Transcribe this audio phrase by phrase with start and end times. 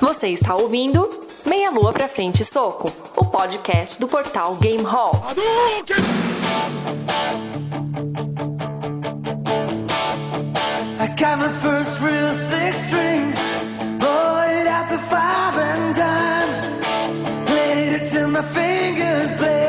[0.00, 1.08] Você está ouvindo
[1.44, 5.12] Meia Lua pra Frente Soco, o podcast do portal Game Hall.
[11.00, 13.32] I got my first real six string,
[14.00, 14.68] it
[15.08, 15.94] five and
[18.02, 19.67] it till my fingers bled.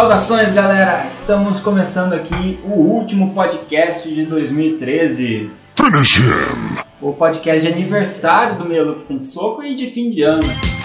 [0.00, 1.06] Saudações, galera!
[1.06, 5.50] Estamos começando aqui o último podcast de 2013.
[5.76, 6.78] Finish him!
[7.02, 10.79] O podcast de aniversário do Meia Lupa Soco e de fim de ano.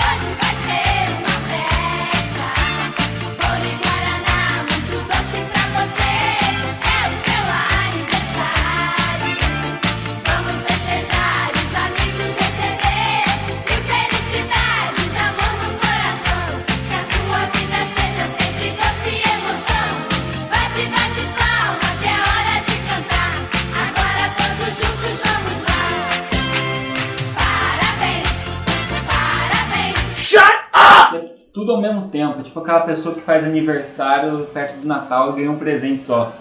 [32.06, 36.02] Mesmo tempo, tipo aquela pessoa que faz aniversário perto do Natal e ganha um presente
[36.02, 36.32] só.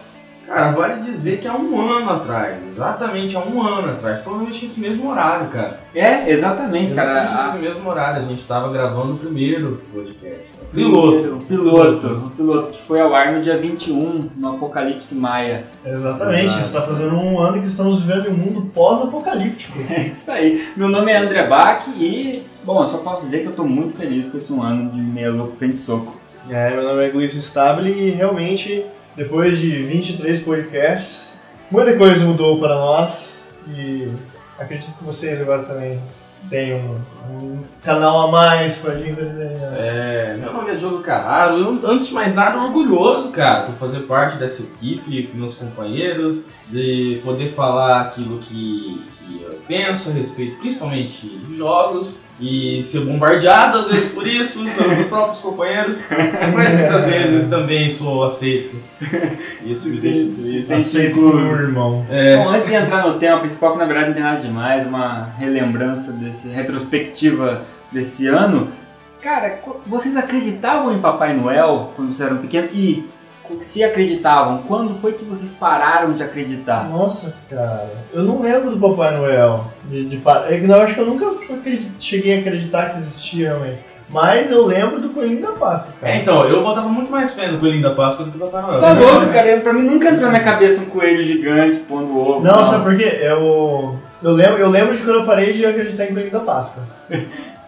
[0.46, 4.78] Cara, vale dizer que há um ano atrás, exatamente há um ano atrás, provavelmente nesse
[4.78, 5.80] mesmo horário, cara.
[5.94, 7.12] É, exatamente, cara.
[7.12, 10.52] Exatamente A- nesse mesmo horário, a gente tava gravando o primeiro podcast.
[10.52, 10.64] né?
[10.70, 15.64] Piloto, piloto, o piloto que foi ao ar no dia 21, no Apocalipse Maia.
[15.82, 16.60] Exatamente, Exato.
[16.62, 19.78] está fazendo um ano que estamos vivendo em um mundo pós-apocalíptico.
[19.90, 20.62] É isso aí.
[20.76, 23.94] Meu nome é André Bach e, bom, eu só posso dizer que eu tô muito
[23.96, 26.18] feliz com esse um ano de Meia Lupa Frente Soco.
[26.48, 28.84] É, meu nome é Gleison Stable e realmente,
[29.14, 34.10] depois de 23 podcasts, muita coisa mudou para nós e
[34.58, 36.00] acredito que vocês agora também
[36.48, 37.00] têm um,
[37.30, 39.74] um canal a mais para gente desenhar.
[39.76, 44.00] É, meu nome é Diogo Carraro, eu, antes de mais nada, orgulhoso, cara, por fazer
[44.00, 50.12] parte dessa equipe, com meus companheiros, de poder falar aquilo que, que eu penso a
[50.12, 56.00] respeito, principalmente de jogos, e ser bombardeado às vezes por isso, pelos meus próprios companheiros,
[56.54, 58.76] mas muitas vezes também sou aceito.
[59.64, 60.70] Isso me deixa feliz.
[60.70, 62.06] Aceito meu irmão.
[62.10, 64.86] É, Bom, antes de entrar no tempo, esse foco na verdade não tem nada demais,
[64.86, 68.72] uma relembrança desse retrospectiva desse ano.
[69.20, 72.70] Cara, vocês acreditavam em Papai Noel quando vocês eram pequenos?
[72.74, 73.08] E
[73.60, 76.88] se acreditavam, quando foi que vocês pararam de acreditar?
[76.88, 79.64] Nossa, cara, eu não lembro do Papai Noel.
[79.84, 81.26] De, de, é não, acho que eu nunca
[81.98, 83.78] cheguei a acreditar que existia realmente.
[84.08, 86.12] Mas eu lembro do Coelhinho da Páscoa, cara.
[86.12, 88.62] é, então, eu botava muito mais fé no Coelhinho da Páscoa do que no Papai
[88.62, 88.80] Noel.
[88.80, 89.00] Tá né?
[89.00, 92.40] louco, cara, pra mim nunca entrou na minha cabeça um coelho gigante pondo ovo.
[92.40, 93.18] Não, sabe por quê?
[93.22, 96.82] Eu, eu, lembro, eu lembro de quando eu parei de acreditar em Coelhinho da Páscoa.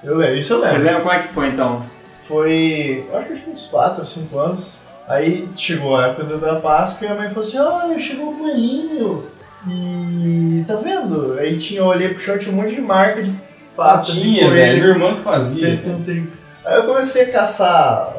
[0.05, 0.83] Eu lembro, isso eu Você lembro.
[0.85, 1.85] lembra como é que foi então?
[2.29, 4.67] Foi, eu acho que eu tinha uns 4 ou 5 anos.
[5.09, 8.37] Aí chegou a época do- da Páscoa e a mãe falou assim, olha, chegou o
[8.39, 9.25] coelhinho.
[9.69, 11.37] E tá vendo?
[11.41, 13.33] Aí tinha, eu olhei pro chão, tinha um monte de marca de
[13.75, 14.55] pata de Tinha, coelho.
[14.55, 15.67] velho, meu irmão que fazia.
[15.67, 16.33] feito com trigo.
[16.65, 18.13] Aí eu comecei a caçar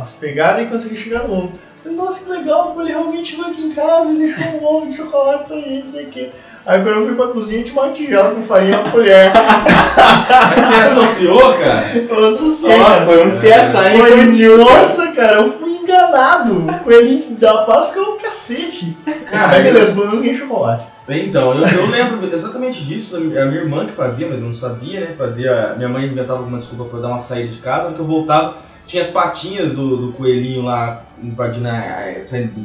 [0.00, 1.52] as pegadas e consegui chegar no ovo.
[1.84, 5.44] Nossa, que legal, ele realmente veio aqui em casa e deixou um ovo de chocolate
[5.46, 6.30] pra gente, não sei o quê.
[6.66, 9.32] Aí quando eu fui pra cozinha, tinha uma tigela com farinha e uma colher.
[9.32, 11.82] Mas você associou, cara?
[12.08, 13.06] Eu associei, cara.
[13.06, 14.58] foi um CSI Foi, infantil.
[14.58, 16.66] nossa, cara, eu fui enganado.
[16.66, 18.96] O coelhinho da Páscoa é um cacete.
[19.30, 20.84] Cara, Aí beleza, pelo menos ganhei chocolate.
[21.08, 25.00] Então, eu, eu lembro exatamente disso, a minha irmã que fazia, mas eu não sabia,
[25.00, 25.14] né?
[25.16, 25.74] Fazia.
[25.78, 28.56] Minha mãe inventava alguma desculpa pra eu dar uma saída de casa, porque eu voltava,
[28.88, 31.68] tinha as patinhas do, do coelhinho lá invadindo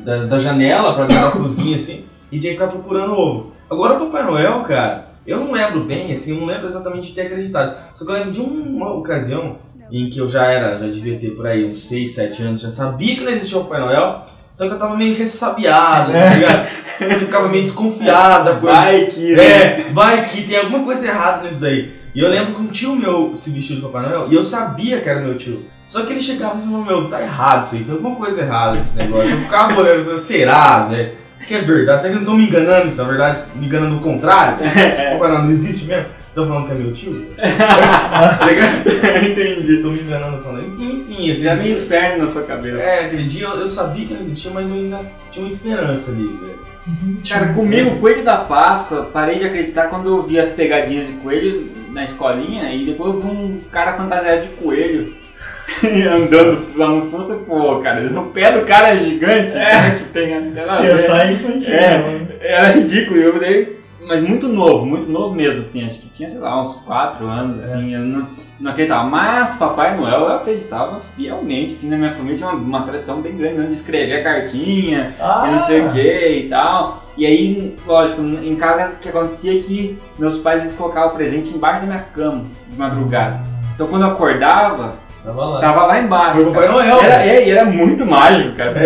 [0.05, 3.51] da, da janela pra dentro da cozinha, assim, e tinha que ficar procurando ovo.
[3.69, 7.13] Agora o Papai Noel, cara, eu não lembro bem, assim, eu não lembro exatamente de
[7.13, 7.77] ter acreditado.
[7.93, 9.57] Só que eu lembro de uma ocasião
[9.91, 12.69] em que eu já era, já devia ter por aí uns 6, 7 anos, já
[12.69, 16.35] sabia que não existia o Papai Noel, só que eu tava meio ressabiado, assim, tá
[16.35, 16.67] ligado?
[16.99, 18.75] Você ficava meio desconfiado da coisa.
[18.75, 19.35] Vai que.
[19.35, 19.43] né?
[19.43, 22.02] É, vai que tem alguma coisa errada nisso daí.
[22.15, 25.01] E eu lembro que um tio meu se vestiu de Papai Noel e eu sabia
[25.01, 25.65] que era meu tio.
[25.85, 28.77] Só que ele chegava e falava, meu, tá errado isso aí, tem alguma coisa errada
[28.77, 29.31] nesse negócio.
[29.31, 31.11] Eu ficava olhando será, velho?
[31.47, 32.01] Que é verdade?
[32.01, 32.95] Será que não estão me enganando?
[32.95, 34.59] Na verdade, me enganando o contrário?
[34.63, 36.05] Papai Noel não existe mesmo?
[36.29, 37.27] Estão falando que é meu tio?
[37.37, 38.89] tá ligado?
[39.23, 39.75] Entendi.
[39.75, 40.67] Estão me enganando falando.
[40.67, 42.77] Enfim, enfim, Já aquele meio dia, inferno na sua cabeça.
[42.77, 46.11] é, aquele dia eu, eu sabia que não existia, mas eu ainda tinha uma esperança
[46.11, 46.73] ali, velho.
[47.27, 51.13] Cara, comigo, o coelho da Páscoa, parei de acreditar quando eu vi as pegadinhas de
[51.13, 55.15] coelho na escolinha e depois eu vi um cara fantasiado de coelho
[56.11, 57.43] andando lá no fundo.
[57.47, 59.57] Pô, cara, o pé do cara é gigante.
[59.57, 59.95] É.
[59.95, 60.63] Que tem, tem a.
[60.63, 61.73] CSI infantil.
[61.73, 61.97] É.
[61.97, 62.27] né?
[62.41, 63.19] Era ridículo.
[63.19, 66.75] Eu daí mas muito novo, muito novo mesmo, assim, acho que tinha, sei lá, uns
[66.77, 68.27] 4 anos, assim, eu não,
[68.59, 69.07] não acreditava.
[69.09, 73.37] Mas Papai Noel eu acreditava fielmente, assim, na minha família tinha uma, uma tradição bem
[73.37, 77.02] grande mesmo de escrever a cartinha, Ah, e não sei o que e tal.
[77.17, 81.13] E aí, lógico, em casa o que acontecia é que meus pais eles colocavam o
[81.15, 83.39] presente embaixo da minha cama, de madrugada.
[83.75, 85.61] Então quando eu acordava, Tava lá.
[85.61, 86.33] tava lá embaixo.
[86.35, 86.67] Foi o Papai.
[86.67, 87.01] Noel.
[87.01, 88.73] Era, é, e era muito mágico, cara.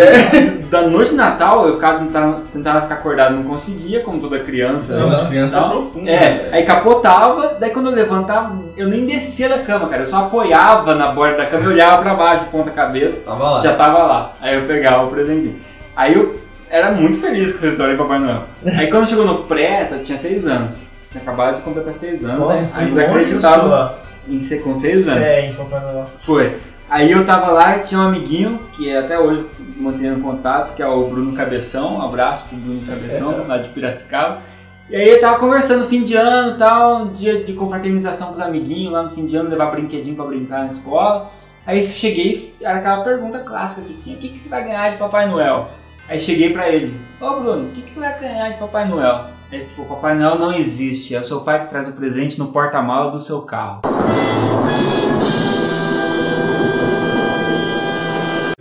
[0.67, 4.95] Da noite de Natal, eu ficava, tentava, tentava ficar acordado, não conseguia, como toda criança.
[4.99, 5.69] Sono de criança é Tal.
[5.69, 6.09] profundo.
[6.09, 10.03] É, aí capotava, daí quando eu levantava, eu nem descia da cama, cara.
[10.03, 13.49] Eu só apoiava na borda da cama e olhava pra baixo, de ponta cabeça, Tava
[13.51, 13.61] lá.
[13.61, 14.33] já tava lá.
[14.41, 15.55] Aí eu pegava o presentinho.
[15.95, 16.35] Aí eu
[16.69, 18.43] era muito feliz com essa história de Papai Noel.
[18.77, 20.77] Aí quando chegou no pré, tinha seis anos.
[21.11, 22.71] Tinha acabado de completar seis anos, Nossa, né?
[22.73, 25.23] ainda acreditava em ser com seis anos.
[25.23, 26.05] fé em Papai Noel.
[26.25, 26.57] Foi.
[26.89, 29.45] Aí eu tava lá e tinha um amiguinho, que até hoje
[29.77, 31.97] mantendo contato, que é o Bruno Cabeção.
[31.97, 34.41] Um abraço pro Bruno Cabeção, lá de Piracicaba.
[34.89, 38.35] E aí eu tava conversando fim de ano e tal, um dia de confraternização com
[38.35, 41.29] os amiguinhos lá no fim de ano, levar brinquedinho pra brincar na escola.
[41.65, 44.95] Aí cheguei, era aquela pergunta clássica que tinha, o que, que você vai ganhar de
[44.95, 45.67] Papai Noel?
[46.09, 49.25] Aí cheguei pra ele, ô Bruno, o que, que você vai ganhar de Papai Noel?
[49.51, 52.47] Ele falou, Papai Noel não existe, é o seu pai que traz o presente no
[52.47, 53.81] porta-mala do seu carro.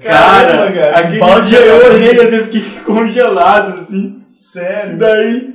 [0.02, 4.25] Cara, que aquele balde dia eu olhei assim, eu fiquei congelado, assim.
[4.28, 4.99] Sério?
[4.99, 5.54] Daí,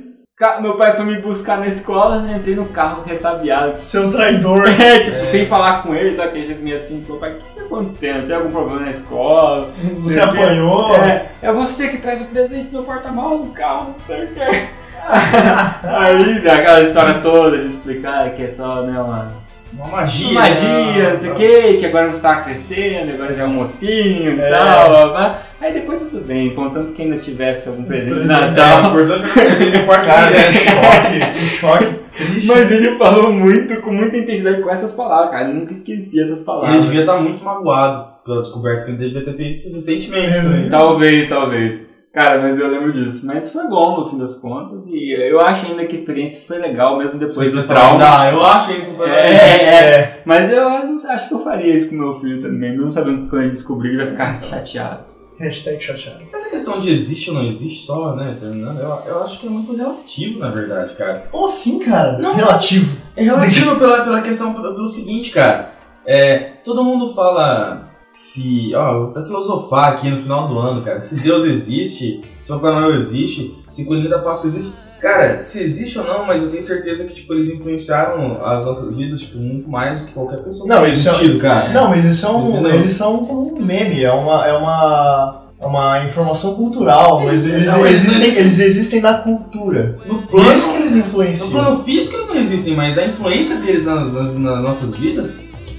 [0.62, 3.78] meu pai foi me buscar na escola, né, entrei no carro ressabiado.
[3.82, 4.64] Seu traidor.
[4.80, 6.28] É, tipo, sem falar com ele, sabe?
[6.30, 8.26] Aquele jeito meio assim, falou, pai, que acontecendo?
[8.26, 9.70] Tem algum problema na escola?
[9.96, 10.96] Você sei o quê." apanhou?
[10.96, 14.62] É, é você que traz o presente no porta-malas do carro, não sei o quê.
[15.84, 19.32] Aí, aquela história toda de explicar que é só, né, uma
[19.72, 20.32] Uma magia.
[20.38, 24.36] magia, não sei o que, que agora você tá crescendo, agora já é um mocinho
[24.36, 24.50] e É.
[24.50, 25.38] tal, blá, blá.
[25.62, 28.90] Aí depois tudo bem, contanto que ainda tivesse algum presente de Tá, Natal.
[28.90, 31.40] importante é que o presente do quarto Cara, é choque.
[31.44, 31.86] Um choque
[32.16, 32.46] triste.
[32.48, 35.48] Mas ele falou muito, com muita intensidade com essas palavras, cara.
[35.48, 36.84] Eu nunca esqueci essas Ele palavras.
[36.84, 40.26] devia estar muito magoado pela descoberta que ele devia ter feito recentemente.
[40.40, 40.66] né?
[40.68, 41.80] Talvez, talvez.
[42.12, 43.24] Cara, mas eu lembro disso.
[43.24, 44.86] Mas foi bom no fim das contas.
[44.88, 48.02] E eu acho ainda que a experiência foi legal, mesmo depois do trauma.
[48.04, 49.64] Ah, eu acho que o É, é,
[49.94, 50.20] É.
[50.26, 53.28] Mas eu não- acho que eu faria isso com meu filho também, mesmo sabendo que
[53.30, 55.11] quando ele descobrir ele vai ficar chateado.
[55.38, 56.24] Hashtag chateado.
[56.32, 59.50] Essa questão de existe ou não existe, só, né, terminando, eu, eu acho que é
[59.50, 61.26] muito relativo, na verdade, cara.
[61.30, 62.18] Como assim, cara?
[62.18, 62.34] Não.
[62.36, 62.96] Relativo.
[63.16, 65.72] É relativo pela, pela questão pelo, seguinte, cara.
[66.06, 68.74] É, todo mundo fala se.
[68.74, 71.00] Ó, vou até filosofar aqui no final do ano, cara.
[71.00, 74.76] Se Deus existe, se o Papai Noel existe, se Coelhinho da Páscoa existe.
[75.02, 78.94] Cara, se existe ou não, mas eu tenho certeza que, tipo, eles influenciaram as nossas
[78.94, 81.72] vidas, tipo, muito mais do que qualquer pessoa Não, que isso é- existido, cara.
[81.72, 82.66] Não, mas isso é um.
[82.68, 84.46] Eles são como um meme, é uma.
[84.46, 88.40] É uma é uma informação cultural, mas Eles- eles, não, eles existem, existem.
[88.40, 89.96] eles existem na cultura.
[90.06, 91.50] No Por plano, isso que eles no influenciam.
[91.50, 95.38] plano físico eles não existem, mas a influência deles nas, nas- nas nossas vidas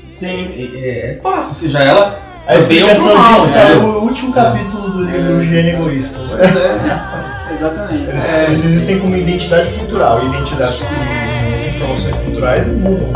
[0.09, 0.47] Sim.
[0.55, 1.53] é, é fato.
[1.53, 2.17] Seja ela.
[2.47, 3.75] A explicação ou disso tá né?
[3.75, 6.19] no último capítulo do livro Gênio Egoísta.
[6.29, 7.42] Pois é.
[7.51, 8.09] Exatamente.
[8.09, 8.45] Eles, É.
[8.45, 10.23] eles existem como identidade cultural.
[10.25, 13.11] Identidades com informações culturais mudam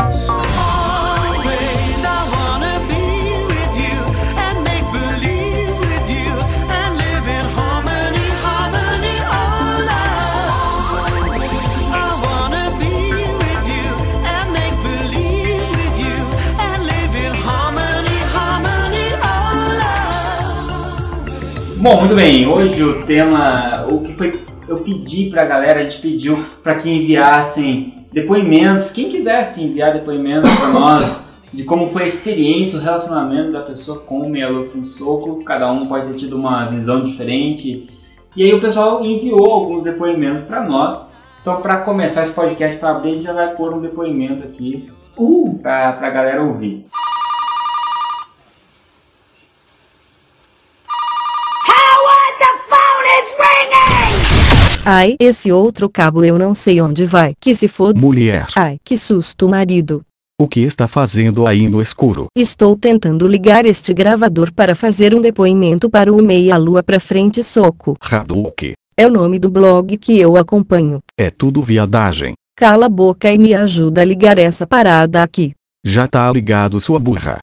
[21.80, 22.44] Bom, muito bem.
[22.48, 26.90] Hoje o tema, o que foi, eu pedi pra galera, a gente pediu pra que
[26.90, 33.52] enviassem depoimentos, quem quisesse enviar depoimentos pra nós de como foi a experiência, o relacionamento
[33.52, 35.44] da pessoa com o Meia com Soco.
[35.44, 37.88] Cada um pode ter tido uma visão diferente.
[38.34, 41.08] E aí o pessoal enviou alguns depoimentos pra nós.
[41.40, 44.86] Então, pra começar esse podcast pra abrir, a gente já vai pôr um depoimento aqui
[45.16, 46.86] uh, pra, pra galera ouvir.
[54.90, 57.34] Ai, esse outro cabo eu não sei onde vai.
[57.38, 58.00] Que se foda.
[58.00, 60.00] Mulher, Ai, que susto, marido.
[60.40, 62.28] o que está fazendo aí no escuro?
[62.34, 67.44] Estou tentando ligar este gravador para fazer um depoimento para o Meia Lua pra frente
[67.44, 67.98] soco.
[68.00, 68.72] Hadouken.
[68.96, 71.00] É o nome do blog que eu acompanho.
[71.18, 72.32] É tudo viadagem.
[72.56, 75.52] Cala a boca e me ajuda a ligar essa parada aqui.
[75.84, 77.40] Já tá ligado sua burra.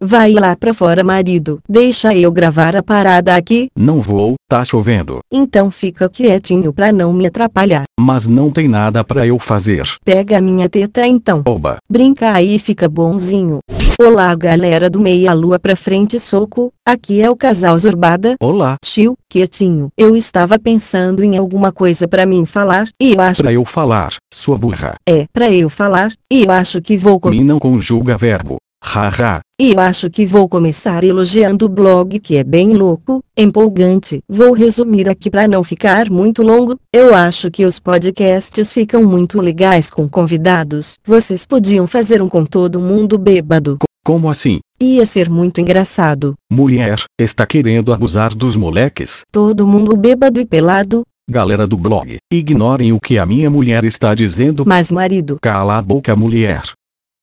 [0.00, 1.58] Vai lá pra fora, marido.
[1.66, 3.68] Deixa eu gravar a parada aqui.
[3.74, 5.20] Não vou, tá chovendo.
[5.32, 7.84] Então fica quietinho pra não me atrapalhar.
[7.98, 9.88] Mas não tem nada pra eu fazer.
[10.04, 11.42] Pega a minha teta então.
[11.46, 11.78] Oba.
[11.88, 13.60] Brinca aí, fica bonzinho.
[13.98, 16.70] Olá, galera do Meia Lua pra frente soco.
[16.86, 18.36] Aqui é o casal Zorbada.
[18.38, 18.76] Olá.
[18.84, 19.88] Tio, quietinho.
[19.96, 24.10] Eu estava pensando em alguma coisa pra mim falar, e eu acho Pra eu falar,
[24.30, 24.94] sua burra.
[25.08, 27.30] é pra eu falar, e eu acho que vou com...
[27.30, 28.58] Me não conjuga verbo.
[28.86, 29.40] Haha.
[29.60, 34.20] E eu acho que vou começar elogiando o blog que é bem louco, empolgante.
[34.28, 36.78] Vou resumir aqui para não ficar muito longo.
[36.92, 40.98] Eu acho que os podcasts ficam muito legais com convidados.
[41.04, 43.78] Vocês podiam fazer um com todo mundo bêbado.
[44.04, 44.60] Como assim?
[44.80, 46.34] Ia ser muito engraçado.
[46.50, 49.22] Mulher, está querendo abusar dos moleques?
[49.32, 51.02] Todo mundo bêbado e pelado.
[51.28, 54.64] Galera do blog, ignorem o que a minha mulher está dizendo.
[54.64, 56.62] Mas marido, Cala a boca, mulher.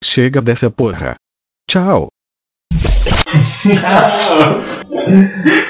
[0.04, 1.16] Chega dessa porra.
[1.70, 2.10] Tchau.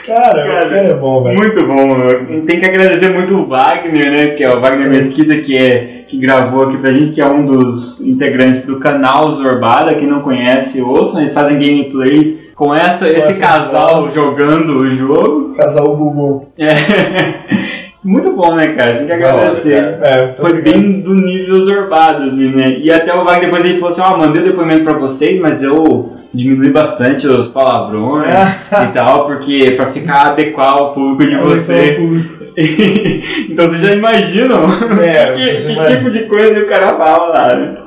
[0.06, 1.38] Cara, Cara, o cara é bom, velho.
[1.38, 2.42] Muito bom.
[2.46, 4.28] Tem que agradecer muito o Wagner, né?
[4.36, 7.46] Que é o Wagner Mesquita, que, é, que gravou aqui pra gente, que é um
[7.46, 9.96] dos integrantes do canal Zorbada.
[9.96, 14.14] Quem não conhece, ouçam, eles fazem gameplays com essa, esse essa casal voz.
[14.14, 15.54] jogando o jogo.
[15.56, 16.52] Casal Google.
[16.58, 17.83] É.
[18.04, 18.94] Muito bom, né, cara?
[18.98, 19.98] Tem que Da hora, agradecer.
[20.02, 22.78] É, Foi bem do nível Zorbado, assim, né?
[22.80, 25.64] E até o Wagner depois ele falou assim, ó, mandei o depoimento pra vocês, mas
[25.64, 28.26] eu diminui bastante os palavrões
[28.90, 32.00] e tal, porque pra ficar adequar ao público de vocês.
[33.50, 34.64] então vocês já imaginam
[35.02, 37.78] É, que, que vai- tipo de coisa o cara fala lá, né?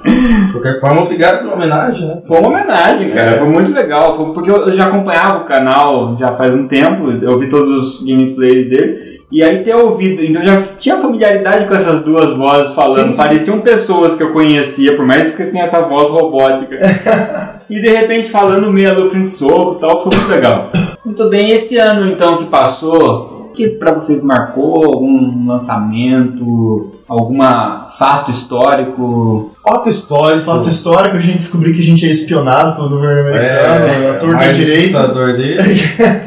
[0.46, 2.22] De qualquer forma, obrigado pela homenagem, né?
[2.26, 3.32] Foi uma homenagem, cara.
[3.32, 3.38] É.
[3.38, 4.16] Foi muito legal.
[4.16, 7.10] Foi porque eu já acompanhava o canal já faz um tempo.
[7.22, 9.05] Eu vi todos os gameplays dele.
[9.30, 13.06] E aí ter ouvido, então já tinha familiaridade com essas duas vozes falando.
[13.06, 13.16] Sim, sim.
[13.16, 16.78] Pareciam pessoas que eu conhecia, por mais que eles tenham essa voz robótica.
[17.68, 20.70] e de repente falando meia lufa em soco e tal, foi muito legal.
[21.04, 24.84] Muito bem, esse ano então que passou, que pra vocês marcou?
[24.84, 26.92] Algum lançamento?
[27.08, 29.52] Alguma fato histórico?
[29.64, 30.44] Fato histórico.
[30.44, 34.30] Fato histórico, a gente descobriu que a gente é espionado pelo governo americano, É, ator
[34.30, 34.98] da mais direita.
[34.98, 35.56] assustador dele.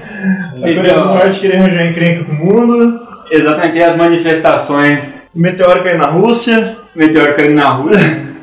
[0.58, 3.00] A Coreia do Norte querer arranjar encrenca com o mundo.
[3.32, 6.76] Exatamente, as manifestações meteoro cair na Rússia.
[6.96, 7.92] meteoro caindo na rua.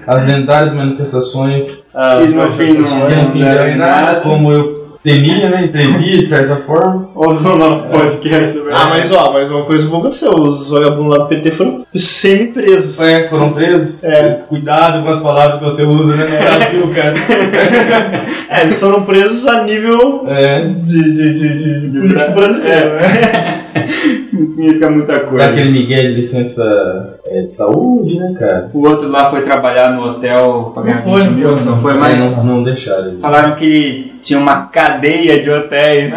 [0.07, 3.25] As lendárias manifestações As no fim não- que manifestações.
[3.25, 4.76] no fim deu em nada, como eu
[5.07, 5.69] temia, né?
[5.69, 7.09] Previa, de certa forma.
[7.15, 8.59] Ouça o nosso podcast.
[8.59, 8.75] velho.
[8.75, 10.33] Ah, mas ó, mas uma coisa boa aconteceu.
[10.35, 13.01] Os vagabundos lá do PT foram semi-presos.
[13.01, 14.03] É, foram presos.
[14.03, 14.41] É.
[14.49, 16.25] Cuidado com as palavras que você usa, né?
[16.25, 17.15] No Brasil, cara.
[18.49, 20.61] É, eles foram presos a nível É.
[20.63, 23.63] de, de, de, de, de político Bra- brasileiro, né?
[24.33, 25.47] Não significa muita coisa.
[25.49, 28.69] Daquele Miguel de licença é, de saúde, né, cara?
[28.73, 31.51] O outro lá foi trabalhar no hotel pra ganhar Não foi, 20 mil.
[31.51, 31.93] não foi.
[31.93, 32.19] É, mais.
[32.37, 33.19] não, não deixaram.
[33.21, 36.13] Falaram que tinha uma cadeia de hotéis.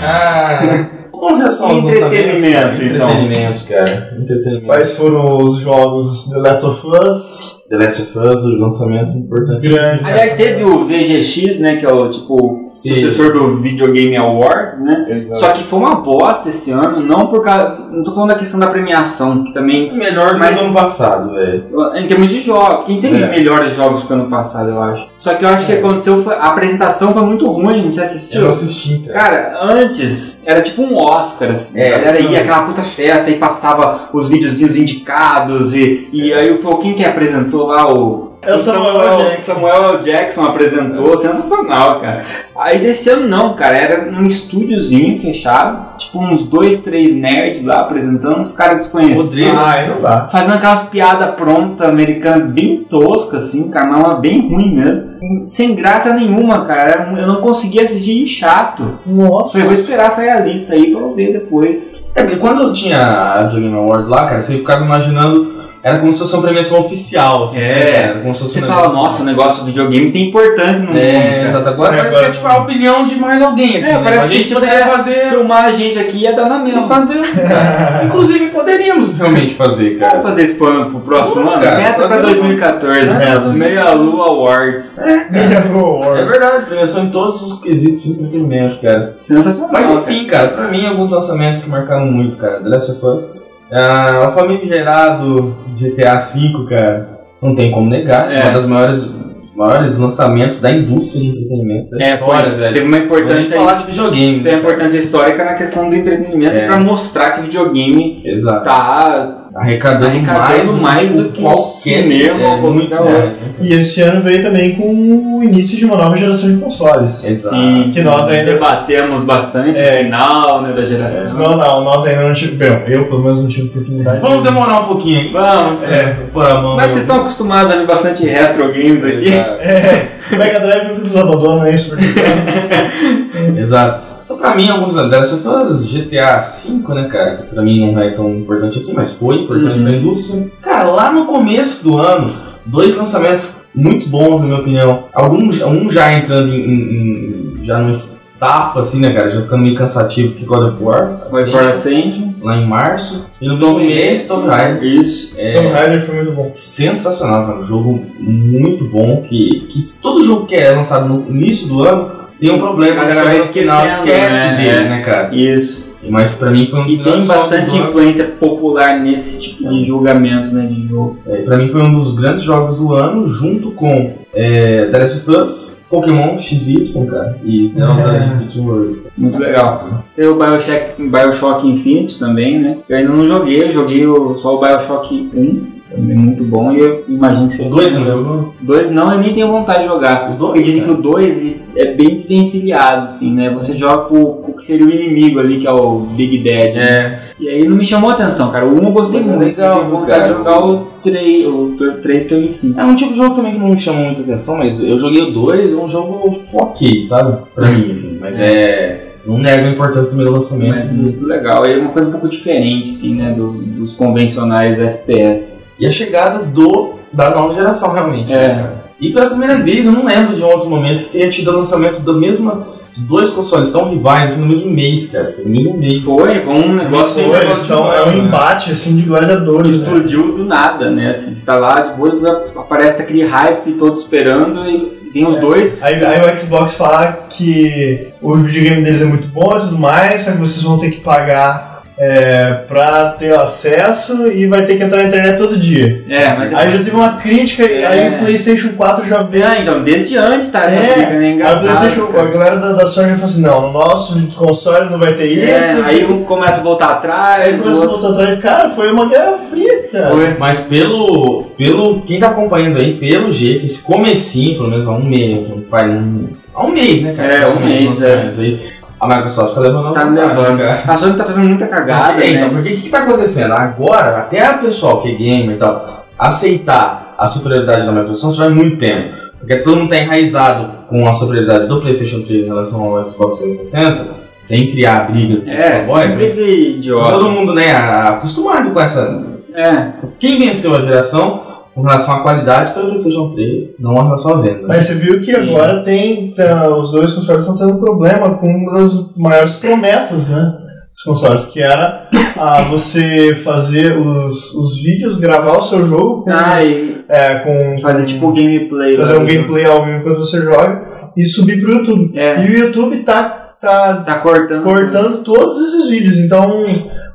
[0.00, 2.84] Ah, vamos reação aos Entretenimento, lançamentos, cara.
[2.84, 3.10] então.
[3.10, 4.16] Entretenimento, cara.
[4.20, 4.66] Entretenimento.
[4.66, 7.64] Quais foram os jogos The Last of Us?
[7.68, 9.28] The Last of Us, o lançamento.
[9.28, 10.04] Grande.
[10.04, 11.76] Aliás, teve o VGX, né?
[11.76, 15.06] Que é o tipo sucessor do Video Game Awards, né?
[15.10, 15.40] Exato.
[15.40, 17.78] Só que foi uma bosta esse ano, não por causa.
[17.90, 19.96] Não tô falando da questão da premiação, que também.
[19.96, 21.64] melhor do Mas- que o ano passado, velho.
[21.96, 23.28] Em termos de jogos, quem teve É.
[23.28, 25.06] melhores jogos que o ano passado, eu acho.
[25.16, 25.78] Só que eu acho que É.
[25.78, 26.34] aconteceu foi.
[26.34, 28.42] A apresentação foi muito ruim, não sei se assistiu.
[28.42, 29.18] Eu assisti, cara.
[29.18, 31.70] Cara, antes era tipo um Oscar, assim.
[31.74, 36.56] É, a galera ia aquela puta festa e passava os videozinhos indicados e, e aí
[36.62, 38.27] foi quem que apresentou lá o.
[38.40, 39.24] É o Samuel L.
[39.24, 39.52] Jackson.
[39.54, 40.04] Samuel L.
[40.04, 42.24] Jackson apresentou, sensacional, cara.
[42.56, 47.80] Aí desse ano não, cara, era num estúdiozinho fechado, tipo uns dois, três nerds lá
[47.80, 49.26] apresentando, os caras desconhecidos.
[49.30, 49.56] Rodrigo.
[49.56, 50.28] Ah, não dá.
[50.30, 55.18] Fazendo aquelas piadas prontas americanas bem toscas, assim, uma bem ruim mesmo.
[55.46, 57.10] Sem graça nenhuma, cara.
[57.12, 58.98] Um- Eu não conseguia assistir de chato.
[59.04, 59.52] Nossa.
[59.52, 62.04] Falei, vou esperar sair a lista aí pra eu ver depois.
[62.14, 65.57] É porque quando eu tinha a Game Awards lá, cara, você ficava imaginando.
[65.82, 67.60] Era como se fosse uma premiação oficial, assim.
[67.60, 67.62] É.
[67.62, 68.02] né?
[68.10, 70.80] Era como se fosse Você um fala, negócio- nossa, o negócio do videogame tem importância
[70.82, 70.98] no mundo.
[70.98, 71.68] É, exato.
[71.68, 73.90] Agora É, parece que é agora- tipo a opinião de mais alguém, assim.
[73.90, 74.00] É, né?
[74.02, 75.28] parece a que gente tipo, poderia é, fazer.
[75.30, 76.88] Filmar a gente aqui ia dar na mesma.
[76.88, 78.02] Fazer, cara.
[78.06, 80.22] Inclusive, poderíamos realmente fazer, Vamos cara.
[80.22, 81.62] fazer isso pro, pro próximo Vamos, ano?
[81.62, 83.14] cara, Meta pra fazer 2014.
[83.14, 83.56] Metas.
[83.56, 84.98] Meia Lua Awards.
[84.98, 89.14] É verdade, premiação em todos os quesitos de entretenimento, cara.
[89.16, 89.70] Sensacional.
[89.72, 92.60] Mas enfim, cara, pra mim, alguns lançamentos que marcaram muito, cara.
[92.60, 93.57] The Last of Us.
[93.72, 97.18] Ah, o famigerado GTA V, cara.
[97.42, 98.32] Não tem como negar.
[98.32, 102.58] É uma das maiores, dos maiores lançamentos da indústria de entretenimento da É, história, foi,
[102.58, 102.74] velho.
[102.74, 104.40] teve uma importância falar de videogame.
[104.40, 106.66] tem né, uma importância histórica na questão do entretenimento É.
[106.66, 108.22] pra mostrar que videogame?
[108.24, 108.64] Exato.
[108.64, 113.32] tá arrecadando, Arrecadando mais, mais do do que que qualquer cinema é, muito né?
[113.60, 117.24] E esse ano veio também com o início de uma nova geração de consoles.
[117.24, 117.54] Exato.
[117.56, 119.98] Sim, Que nós ainda- debatemos bastante É.
[119.98, 121.32] no final né, da geração.
[121.34, 122.58] Não, não, nós ainda não tivemos.
[122.84, 124.20] Bem, eu pelo menos não tive oportunidade.
[124.20, 125.32] Vamos demorar um pouquinho aí.
[125.32, 125.82] Vamos.
[125.84, 126.76] É, mão.
[126.76, 129.28] Mas vocês estão acostumados a ver bastante retro games aqui.
[129.28, 129.60] Exato.
[129.60, 132.04] é, o Mega Drive nunca nos abandona, é isso, porque
[133.58, 134.07] Exato.
[134.38, 137.36] Pra mim, alguns delas só faz GTA V, né, cara?
[137.38, 139.84] Que pra mim não é tão importante assim, mas foi importante Uhum.
[139.84, 140.50] pra indústria.
[140.62, 142.32] Cara, lá no começo do ano,
[142.64, 145.04] dois lançamentos muito bons, na minha opinião.
[145.12, 149.30] Alguns, um já entrando em, em- em- já numa estafa, assim, né, cara?
[149.30, 151.26] Já ficando meio cansativo que God of War.
[151.30, 151.68] Vai for Ascension,
[152.08, 152.34] Ascension.
[152.40, 153.30] lá em março.
[153.40, 154.82] E no mesmo mês, Tomb Raider.
[154.84, 155.30] Isso.
[155.34, 156.48] Tomb É Raider foi muito bom.
[156.52, 157.58] sensacional, cara.
[157.58, 159.22] Um jogo muito bom.
[159.28, 163.02] Que, que todo jogo que é lançado no início do ano tem um problema.
[163.02, 164.54] A que galera vai esquecendo, esquece né?
[164.56, 164.88] dele, É.
[164.88, 165.34] né, cara?
[165.34, 165.88] Isso.
[166.08, 167.88] Mas pra mim foi um dos E tem bastante do ano.
[167.88, 171.18] influência popular nesse tipo de julgamento, né, de jogo.
[171.26, 175.18] É, pra mim foi um dos grandes jogos do ano, junto com é, The Last
[175.28, 178.26] of Us, Pokémon XY, cara, e Zelda É.
[178.28, 179.08] Infinite Worlds.
[179.18, 180.04] Muito legal.
[180.14, 182.76] Tem o Bioshock, Bioshock Infinite também, né?
[182.88, 184.04] Eu ainda não joguei, eu joguei
[184.40, 185.77] só o Bioshock 1.
[185.90, 187.70] Também muito bom e eu imagino que O seja.
[187.70, 188.54] 2 você não jogou?
[188.60, 190.30] Dois não, eu nem tenho vontade de jogar.
[190.32, 190.86] O dois, Porque dizem né?
[190.86, 193.50] que o 2 é bem desvencilhado, assim, né?
[193.54, 196.50] Você joga com, o que seria o inimigo ali, que é o Big né?
[196.76, 197.18] É.
[197.40, 198.66] E aí não me chamou a atenção, cara.
[198.66, 199.44] O 1 eu gostei Mas é muito.
[199.56, 200.26] legal, eu tenho vontade cara.
[200.32, 202.78] de jogar o 3, o 3 que é o Infinite.
[202.80, 205.22] É um tipo de jogo também que não me chamou muita atenção, mas eu joguei
[205.22, 207.38] o 2, é um jogo tipo, ok, sabe?
[207.54, 208.18] Pra mim, assim.
[208.20, 209.04] Mas é.
[209.26, 210.70] Não nego a importância do meu lançamento.
[210.70, 211.64] Mas muito legal.
[211.66, 213.30] É uma coisa um pouco diferente, assim, né?
[213.32, 215.67] do- dos convencionais FPS.
[215.78, 218.32] E a chegada do da nova geração, realmente.
[218.32, 218.36] É.
[218.36, 218.88] né, cara?
[219.00, 221.56] E pela primeira vez, eu não lembro de um outro momento que tenha tido o
[221.56, 222.66] lançamento da mesma.
[222.92, 225.32] de dois consoles tão rivais assim, no mesmo mês, cara.
[225.32, 226.02] Foi no mesmo mês.
[226.02, 228.18] Foi, foi um negócio Foi, eles são, é um né?
[228.18, 229.78] embate assim de gladiadores.
[229.78, 229.84] né?
[229.84, 231.10] explodiu do nada, né?
[231.10, 235.80] Assim, você tá lá, de boa, aparece aquele hype todo esperando e vem os dois.
[235.80, 240.22] Aí, aí o Xbox fala que o videogame deles é muito bom e tudo mais,
[240.22, 241.67] só que vocês vão ter que pagar
[241.98, 246.02] é, pra ter acesso e vai ter que entrar na internet todo dia.
[246.08, 249.44] É, mas Aí já teve uma crítica, e aí o PlayStation 4 já veio.
[249.46, 251.18] Ah, então, desde antes tá essa É, briga, né?
[251.18, 251.64] Aí o Engraçado.
[251.64, 252.30] PlayStation, a cara.
[252.30, 255.80] galera da, da Sony já falou assim: não, no nosso console não vai ter isso.
[255.80, 258.00] É, aí um começa a voltar atrás, aí o começa a outro...
[258.00, 258.40] voltar atrás.
[258.40, 260.10] Cara, foi uma guerra fria, cara.
[260.10, 260.36] Foi.
[260.38, 262.02] Mas pelo, pelo.
[262.02, 266.28] Quem tá acompanhando aí, pelo jeito, esse comecinho, pelo menos há um mês, faz um.
[266.54, 267.32] Há um mês, né, cara?
[267.34, 268.60] É, um mês, lançamentos aí.
[269.00, 270.58] A Microsoft tá levando a Tá levando.
[270.58, 270.82] cara.
[270.86, 272.30] A Sony tá fazendo muita cagada, É, né?
[272.32, 273.52] então, porque o que, que tá acontecendo?
[273.54, 278.48] Agora, até o pessoal que é gamer e tal, aceitar a superioridade da Microsoft vai
[278.50, 279.16] muito tempo.
[279.38, 283.38] Porque todo mundo tá enraizado com a superioridade do PlayStation 3 em relação ao Xbox
[283.38, 287.12] 360, sem criar brigas É, sempre mas briga idiota.
[287.12, 289.24] todo mundo, né, acostumado com essa.
[289.54, 291.42] É, Quem venceu a geração
[291.78, 294.60] com relação à qualidade foi o PlayStation 3, não em relação à venda.
[294.66, 295.36] Mas você viu que Sim.
[295.36, 296.32] agora tem.
[296.32, 300.54] tá, os dois consoles estão tendo problema com uma das maiores promessas, né?
[300.92, 306.32] Dos consoles, que era ah, você fazer os, os vídeos, gravar o seu jogo com.
[306.32, 308.96] ah, e é, com fazer tipo gameplay.
[308.96, 310.82] fazer né, um gameplay ao vivo enquanto você joga
[311.16, 312.18] e subir pro YouTube.
[312.18, 314.64] É, E o YouTube tá, tá tá cortando.
[314.64, 316.16] cortando todos esses vídeos.
[316.16, 316.64] Então,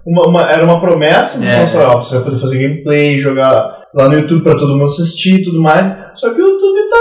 [0.06, 1.60] uma- uma- era uma promessa dos É.
[1.60, 1.88] consoles.
[1.90, 5.44] ó, Você vai poder fazer gameplay, jogar lá no YouTube pra todo mundo assistir e
[5.44, 5.88] tudo mais.
[6.16, 6.98] Só que o YouTube tá.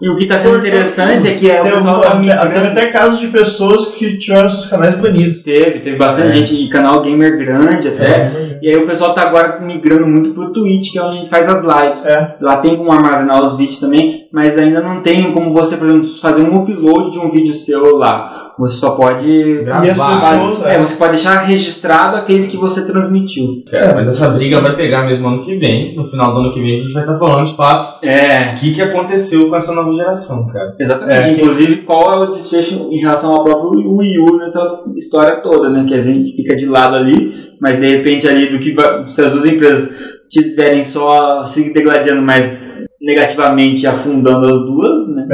[0.00, 2.66] E o que tá sendo interessante é que é, o Teve, pessoal tá teve migrando.
[2.66, 5.44] até casos de pessoas que tiveram seus canais banidos.
[5.44, 6.32] Teve, teve bastante É.
[6.32, 8.04] gente, e canal gamer grande até.
[8.04, 8.58] É.
[8.60, 11.30] E aí o pessoal tá agora migrando muito pro Twitch, que é onde a gente
[11.30, 12.04] faz as lives.
[12.04, 12.36] É.
[12.40, 16.08] Lá tem como armazenar os vídeos também, mas ainda não tem como você, por exemplo,
[16.20, 18.41] fazer um upload de um vídeo seu lá.
[18.58, 19.28] Você só pode.
[19.28, 20.12] E as Gravar.
[20.12, 20.62] pessoas.
[20.66, 23.62] É, É, você pode deixar registrado aqueles que você transmitiu.
[23.70, 25.94] Cara, mas essa briga vai pegar mesmo ano que vem.
[25.96, 28.56] No final do ano que vem a gente vai estar falando de fato É, o
[28.60, 30.74] que, que aconteceu com essa nova geração, cara.
[30.78, 31.28] exatamente.
[31.30, 35.36] É, que- Inclusive, qual é o desfecho em relação ao próprio Wii U nessa história
[35.40, 35.84] toda, né?
[35.88, 39.22] Que a gente fica de lado ali, mas de repente ali do que vai, se
[39.22, 39.94] as duas empresas
[40.30, 45.26] tiverem só se degladiando mais negativamente, afundando as duas, né?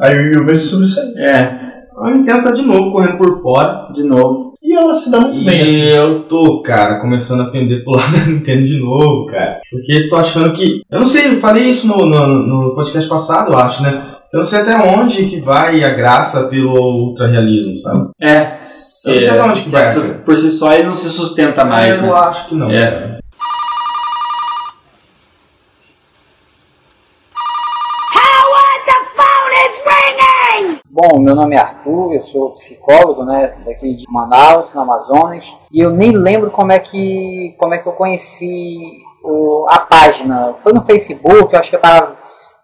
[0.00, 1.18] aí o Yu vai se sobressair.
[1.18, 1.57] É,
[2.02, 3.88] A Nintendo tá de novo correndo por fora.
[3.92, 4.48] de novo.
[4.62, 5.80] E ela se dá muito E bem, assim.
[5.82, 9.60] eu tô, cara, começando a pender pro lado da Nintendo de novo, cara.
[9.70, 10.82] Porque tô achando que.
[10.90, 12.26] Eu não sei, eu falei isso no, no,
[12.68, 14.02] no podcast passado, eu acho, né?
[14.30, 18.10] Eu não sei até onde que vai a graça pelo ultra-realismo, sabe?
[18.20, 21.08] É, Eu não sei de onde que se vai, por si só ele não se
[21.08, 22.12] sustenta mais, eu né?
[22.12, 22.70] acho que não.
[22.70, 22.78] É.
[22.90, 23.18] cara.
[28.14, 30.80] Howard, the phone is ringing!
[31.10, 35.80] Bom, meu nome é Arthur, eu sou psicólogo, né, daqui de Manaus, no Amazonas, e
[35.80, 38.76] eu nem lembro como é que, como é que eu conheci
[39.24, 40.52] o, a página.
[40.52, 42.14] Foi no Facebook, eu acho que eu tava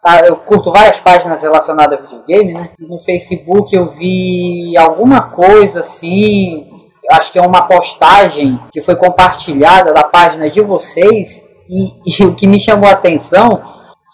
[0.03, 2.69] tá, eu curto várias páginas relacionadas a videogame, né?
[2.79, 6.67] E no Facebook eu vi alguma coisa assim,
[7.13, 12.35] acho que é uma postagem que foi compartilhada da página de vocês e, e o
[12.35, 13.59] que me chamou a atenção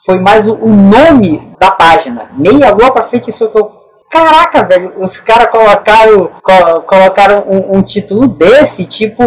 [0.06, 3.81] foi mais o, o nome da página, Meia Lua pra Frente isso que eu
[4.12, 9.24] Caraca, velho, os caras colocaram, co- colocaram um, um título desse, tipo,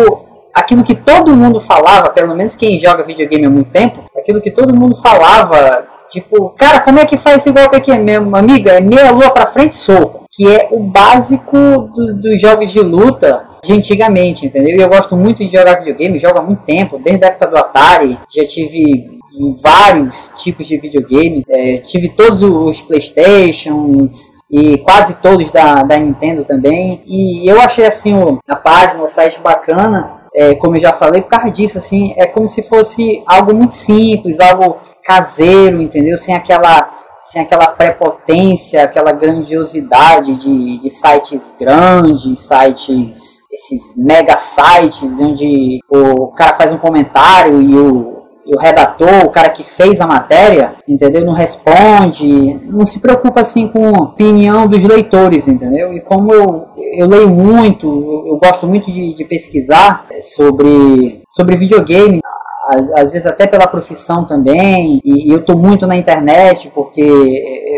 [0.52, 4.50] aquilo que todo mundo falava, pelo menos quem joga videogame há muito tempo, aquilo que
[4.50, 8.72] todo mundo falava, tipo, cara, como é que faz esse golpe aqui, minha amiga?
[8.72, 13.46] É meia lua pra frente soco, que é o básico do- dos jogos de luta
[13.64, 14.76] de antigamente, entendeu?
[14.76, 17.56] E eu gosto muito de jogar videogame, jogo há muito tempo, desde a época do
[17.56, 19.14] Atari, já tive
[19.62, 26.44] vários tipos de videogame, é, tive todos os Playstations, e quase todos da, da Nintendo
[26.44, 27.02] também.
[27.06, 31.22] E eu achei assim o, a página, o site bacana, é, como eu já falei,
[31.22, 36.16] por causa disso, assim, é como se fosse algo muito simples, algo caseiro, entendeu?
[36.16, 36.88] Sem aquela,
[37.20, 46.28] sem aquela prepotência, aquela grandiosidade de, de sites grandes, sites, esses mega sites, onde o
[46.28, 48.13] cara faz um comentário e o,
[48.46, 51.24] o redator, o cara que fez a matéria, entendeu?
[51.24, 55.92] Não responde, não se preocupa assim com a opinião dos leitores, entendeu?
[55.92, 57.86] E como eu, eu leio muito,
[58.26, 62.20] eu, gosto muito de, de pesquisar sobre, sobre videogame,
[62.68, 67.02] às, às vezes até pela profissão também, e, e eu estou muito na internet porque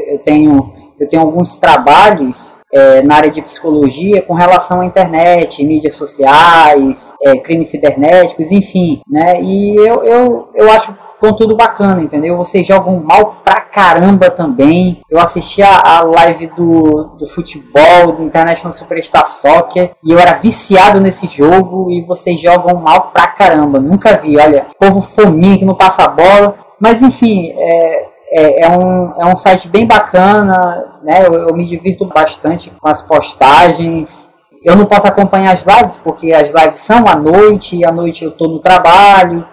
[0.09, 5.65] eu tenho eu tenho alguns trabalhos é, na área de psicologia com relação à internet,
[5.65, 9.41] mídias sociais, é, crimes cibernéticos, enfim, né?
[9.41, 12.37] E eu, eu, eu acho conteúdo bacana, entendeu?
[12.37, 15.01] Vocês jogam mal pra caramba também.
[15.11, 20.35] Eu assisti a, a live do, do futebol, do International Superstar Soccer, e eu era
[20.35, 23.81] viciado nesse jogo, e vocês jogam mal pra caramba.
[23.81, 26.55] Nunca vi, olha, povo fominha que não passa a bola.
[26.79, 31.27] Mas enfim, é, é, é um, é um site bem bacana, né?
[31.27, 34.33] Eu, eu me divirto bastante com as postagens.
[34.65, 38.25] Eu não posso acompanhar as lives porque as lives são à noite e à noite
[38.25, 39.47] eu estou no trabalho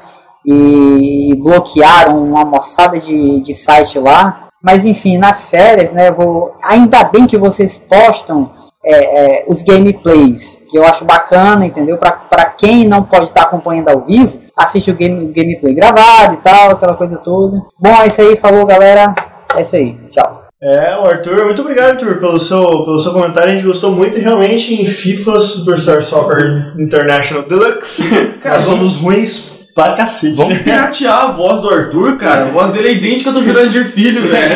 [0.45, 4.49] e bloquearam uma moçada de, de site lá.
[4.61, 6.09] Mas enfim, nas férias, né?
[6.09, 6.55] Vou.
[6.63, 8.49] Ainda bem que vocês postam
[8.83, 11.97] é, é, os gameplays, que eu acho bacana, entendeu?
[11.97, 16.71] Para quem não pode estar acompanhando ao vivo, assiste o game, gameplay gravado e tal,
[16.71, 17.61] aquela coisa toda.
[17.79, 19.13] Bom, é isso aí, falou galera.
[19.55, 20.43] É isso aí, tchau.
[20.61, 23.49] É, o Arthur, muito obrigado, Arthur, pelo seu, pelo seu comentário.
[23.51, 28.33] A gente gostou muito e realmente em FIFA Superstar Soccer International Deluxe.
[28.41, 30.35] Cara, nós somos ruins pra cacete.
[30.35, 32.43] Vamos piratear a voz do Arthur, cara.
[32.43, 34.55] A voz dele é idêntica do Jurandir Filho, velho.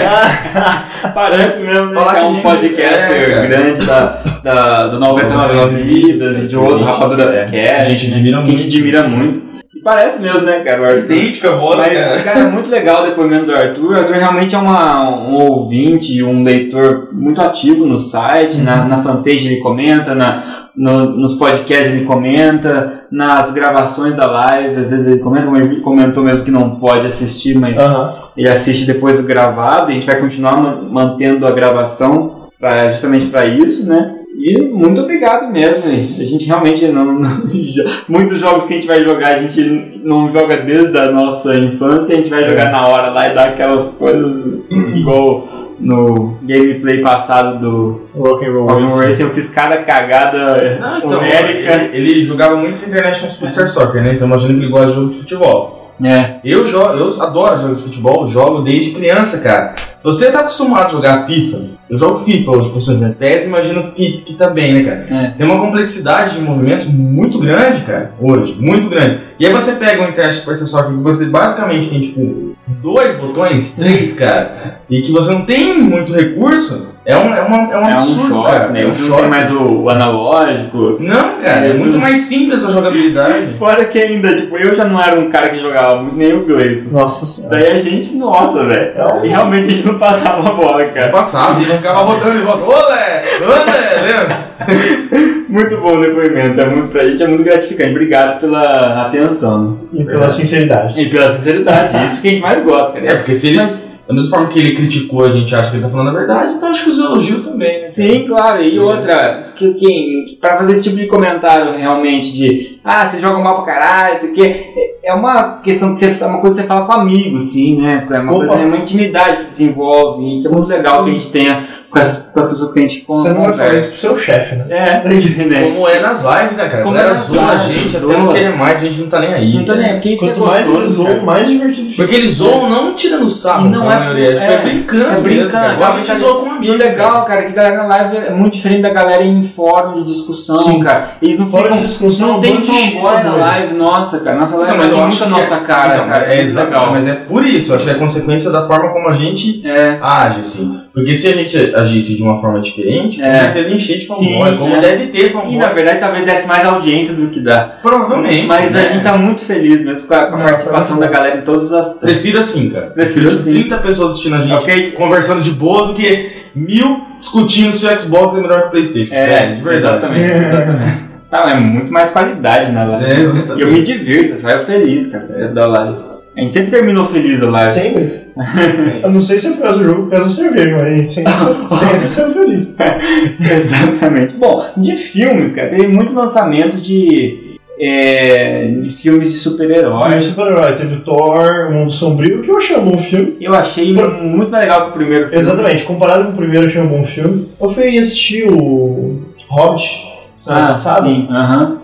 [1.13, 1.93] Parece mesmo, né?
[1.95, 6.55] Falar que é um gente- podcaster é, grande da, da, do 99 Vidas e de
[6.55, 7.81] outro Rapadura é, Cast.
[7.81, 8.59] a gente admira que muito.
[8.59, 9.46] A gente admira muito.
[9.87, 10.81] Parece mesmo, né, cara?
[10.81, 10.99] O Arthur.
[11.05, 12.19] Idêntica a voz, Mas, cara.
[12.23, 13.91] cara, é muito legal o depoimento do Arthur.
[13.91, 18.83] O Arthur realmente é uma, um ouvinte e um leitor muito ativo no site, na,
[18.83, 24.89] na fanpage ele comenta, na, no- nos podcasts ele comenta, nas gravações da live, às
[24.89, 28.13] vezes ele comenta, ele comentou mesmo que não pode assistir, mas Aham.
[28.35, 32.89] ele assiste depois do gravado e a gente vai continuar ma- mantendo a gravação pra,
[32.89, 34.15] justamente para isso, né?
[34.37, 35.89] E muito obrigado mesmo.
[35.89, 37.43] A gente realmente não, não-
[38.07, 42.13] muitos jogos que a gente vai jogar a gente não joga desde a nossa infância,
[42.13, 44.61] a gente vai jogar na hora lá e dar aquelas coisas
[44.95, 45.47] igual
[45.79, 49.05] no gameplay passado do Rock Rock'n'Roll Racing.
[49.05, 54.13] Racing, eu fiz cada cagada Não, então, ele, ele jogava muito International Superstar Soccer, né?
[54.13, 55.76] Então imagino que ele gosta de jogo de futebol.
[56.03, 56.35] É.
[56.43, 59.75] Eu, jo eu adoro jogo de futebol, jogo desde criança, cara.
[60.03, 61.77] Você tá acostumado a jogar FIFA?
[61.89, 65.23] Eu jogo FIFA hoje, por sua PES, imagino que, que tá bem, né, cara?
[65.25, 65.27] É.
[65.37, 69.21] Tem uma complexidade de movimentos muito grande, cara, hoje, muito grande.
[69.39, 73.73] E aí você pega o Internet Superstar Soccer, que você basicamente tem, tipo, dois botões,
[73.73, 77.71] três, cara, e que você não tem muito recurso, é um, é uma, é um
[77.71, 78.67] É um absurdo, choque, cara.
[78.69, 78.83] né?
[78.83, 79.21] É um Você não choque.
[79.21, 80.97] tem mais o, o analógico.
[80.99, 83.53] Não, cara, é muito mais simples a jogabilidade.
[83.57, 86.45] Fora que ainda, tipo, eu já não era um cara que jogava muito, nem o
[86.45, 86.91] Gleison.
[86.91, 87.55] Nossa senhora.
[87.57, 88.93] Daí a gente, nossa, velho.
[89.23, 91.09] E realmente a gente não passava a bola, cara.
[91.09, 92.63] Passava, a gente ficava rodando e volta.
[92.65, 93.23] Olé!
[93.41, 93.96] Olé!
[95.49, 96.59] Muito bom o depoimento.
[96.59, 97.91] É muito, pra gente é muito gratificante.
[97.91, 99.79] Obrigado pela atenção.
[99.93, 100.99] E pela sinceridade.
[100.99, 102.05] E pela sinceridade.
[102.05, 103.13] Isso que a gente mais gosta, cara.
[103.13, 103.57] É, porque se ele.
[103.57, 106.19] Mas, Da mesma forma que ele criticou, a gente acha que ele tá falando a
[106.19, 107.85] verdade, então acho que os elogios também, né?
[107.85, 108.63] Sim, claro.
[108.63, 113.39] E outra, que, que, pra fazer esse tipo de comentário realmente de ah, você joga
[113.39, 114.65] mal pra caralho, isso aqui,
[115.07, 117.81] é- é uma questão que você, é uma coisa que você fala com amigo, assim,
[117.81, 118.05] né?
[118.09, 118.39] É uma Opa.
[118.47, 121.99] coisa, é uma intimidade que desenvolve, que é muito legal que a gente tenha com
[121.99, 124.55] as, com as pessoas que a gente Você não vai falar isso pro seu chefe,
[124.57, 124.65] né?
[124.69, 125.03] É,
[125.47, 125.71] né?
[125.71, 126.83] Como é nas lives, né, cara?
[126.83, 128.11] Como é é nas zoa a gente, zoa.
[128.11, 129.55] até não querer mais, a gente não tá nem aí.
[129.55, 129.77] Não cara.
[129.79, 131.13] nem aí, porque isso Quanto que é mais gostoso, eles cara.
[131.15, 132.03] zoam, mais divertido fica.
[132.03, 134.57] Porque eles zoam não tirando sarro, E não como é- a maioria, tipo, é, é-
[134.63, 135.05] brincando.
[135.05, 135.73] é brincando.
[135.73, 136.73] Igual a gente zoa com um E amigo.
[136.73, 139.43] o legal, cara, é que a galera na live é muito diferente da galera em
[139.45, 140.79] fórum de discussão, Sim.
[140.81, 141.11] cara.
[141.21, 141.77] Eles não Fora ficam.
[141.77, 144.35] de discussão, não tem fanboy na live, nossa, cara.
[144.37, 146.33] Nossa live Então, tem eu acho a nossa é- cara, então, cara.
[146.33, 146.91] É exato, legal.
[146.91, 149.97] mas é por isso, eu acho que é consequência da forma como a gente É.
[150.01, 150.81] age, assim.
[150.93, 153.29] Porque se a gente agisse de uma forma diferente, É.
[153.29, 154.79] com certeza encher de fanboy, Sim, como é.
[154.79, 155.53] deve ter fanboy.
[155.53, 157.77] E na verdade talvez desse mais audiência do que dá.
[157.81, 158.47] Provavelmente.
[158.47, 158.81] Mas né?
[158.81, 161.41] a gente tá muito feliz mesmo com a, com a Não, participação da galera em
[161.41, 162.87] todos os Prefiro assim, cara.
[162.87, 163.51] Prefiro assim.
[163.51, 164.91] 30 pessoas assistindo a gente, Ok?
[164.91, 169.13] conversando de boa, do que mil discutindo se o Xbox é melhor que o Playstation.
[169.13, 169.97] É, de verdade.
[169.97, 170.97] Exatamente, exatamente.
[171.31, 173.05] Ah, é muito mais qualidade na live.
[173.11, 173.59] É, exatamente.
[173.59, 175.97] E eu me divirto, eu saio feliz, cara, é da live.
[176.37, 177.71] A gente sempre terminou feliz a live.
[177.73, 178.03] Sempre.
[178.03, 178.17] Sim.
[179.01, 180.83] Eu não sei se é por causa do jogo ou por causa da cerveja, mas
[180.85, 181.33] a gente sempre,
[181.75, 182.75] sempre saiu feliz.
[183.51, 184.35] Exatamente.
[184.35, 190.23] Bom, de filmes, cara, teve muito lançamento de, é, de filmes de Filme de super-heróis.
[190.23, 190.73] super-herói.
[190.75, 193.35] Teve o Thor, O Mundo Sombrio, que eu achei um bom filme.
[193.41, 195.39] Eu achei Por- muito mais legal que o primeiro filme.
[195.39, 197.47] Exatamente, comparado com o primeiro, eu achei um bom filme.
[197.59, 200.06] Eu fui assistir o Hobbit
[200.47, 201.27] semana Ah, passada sim.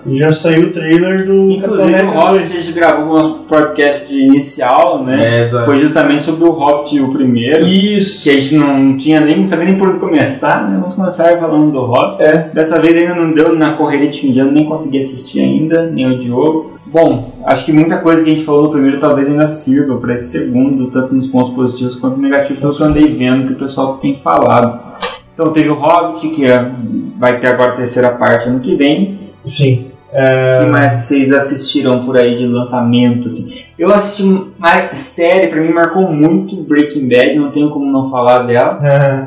[0.05, 4.13] e já saiu o trailer do Inclusive, o Hobbit, a gente gravou o nosso podcast
[4.13, 5.37] inicial, né?
[5.37, 5.65] É, exato.
[5.65, 7.59] Foi justamente sobre o Hobbit, o primeiro.
[7.59, 7.71] 2.
[7.71, 8.23] Isso.
[8.23, 10.77] Que a gente não tinha nem, não sabia nem por onde começar, né?
[10.79, 12.21] Vamos começar falando do Hobbit.
[12.23, 12.49] É.
[12.53, 15.83] Dessa vez ainda não deu na correria de fim de ano, nem consegui assistir ainda,
[15.83, 16.73] nem o Diogo.
[16.85, 20.13] Bom, acho que muita coisa que a gente falou no primeiro talvez ainda sirva para
[20.13, 23.57] esse segundo, tanto nos pontos positivos quanto negativos, pelo que eu andei vendo que o
[23.57, 24.92] pessoal tem falado.
[25.33, 26.71] Então teve o Hobbit, que é-
[27.17, 29.31] vai ter agora a terceira parte ano que vem.
[29.45, 29.87] Sim.
[30.11, 33.27] O que mais que vocês assistiram por aí de lançamento?
[33.27, 33.63] Assim?
[33.79, 38.43] Eu assisti uma série, pra mim marcou muito Breaking Bad, não tenho como não falar
[38.43, 38.79] dela.
[38.83, 39.25] É,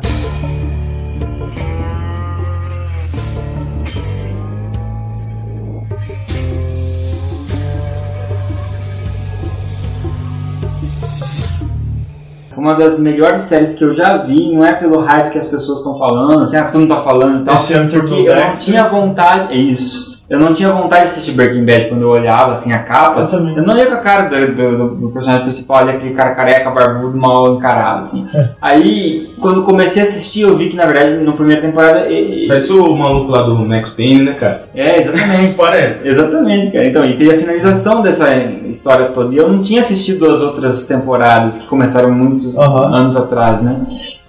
[12.67, 15.79] Uma das melhores séries que eu já vi, não é pelo hype que as pessoas
[15.79, 17.55] estão falando, assim, ah, todo mundo tá falando e tal.
[17.55, 19.53] Esse Porque eu não tinha vontade.
[19.53, 20.16] É isso.
[20.29, 23.21] Eu não tinha vontade de assistir Breaking Bad quando eu olhava assim a capa.
[23.21, 23.57] Eu também.
[23.57, 26.69] Eu não ia com a cara do, do- do- personagem principal, ali, aquele cara careca,
[26.71, 28.27] barbudo, mal encarado, assim.
[28.35, 28.49] É.
[28.61, 32.09] Aí, quando comecei a assistir, eu vi que, na verdade, na primeira temporada.
[32.09, 34.65] e- e- Parece o maluco lá do Max Payne, né, cara?
[34.75, 35.55] É, exatamente.
[35.57, 36.01] Parece.
[36.09, 36.87] Exatamente, cara.
[36.87, 38.35] Então, e teve a finalização dessa
[38.69, 39.33] história toda.
[39.33, 43.77] E eu não tinha assistido as outras temporadas que começaram muito anos atrás, né?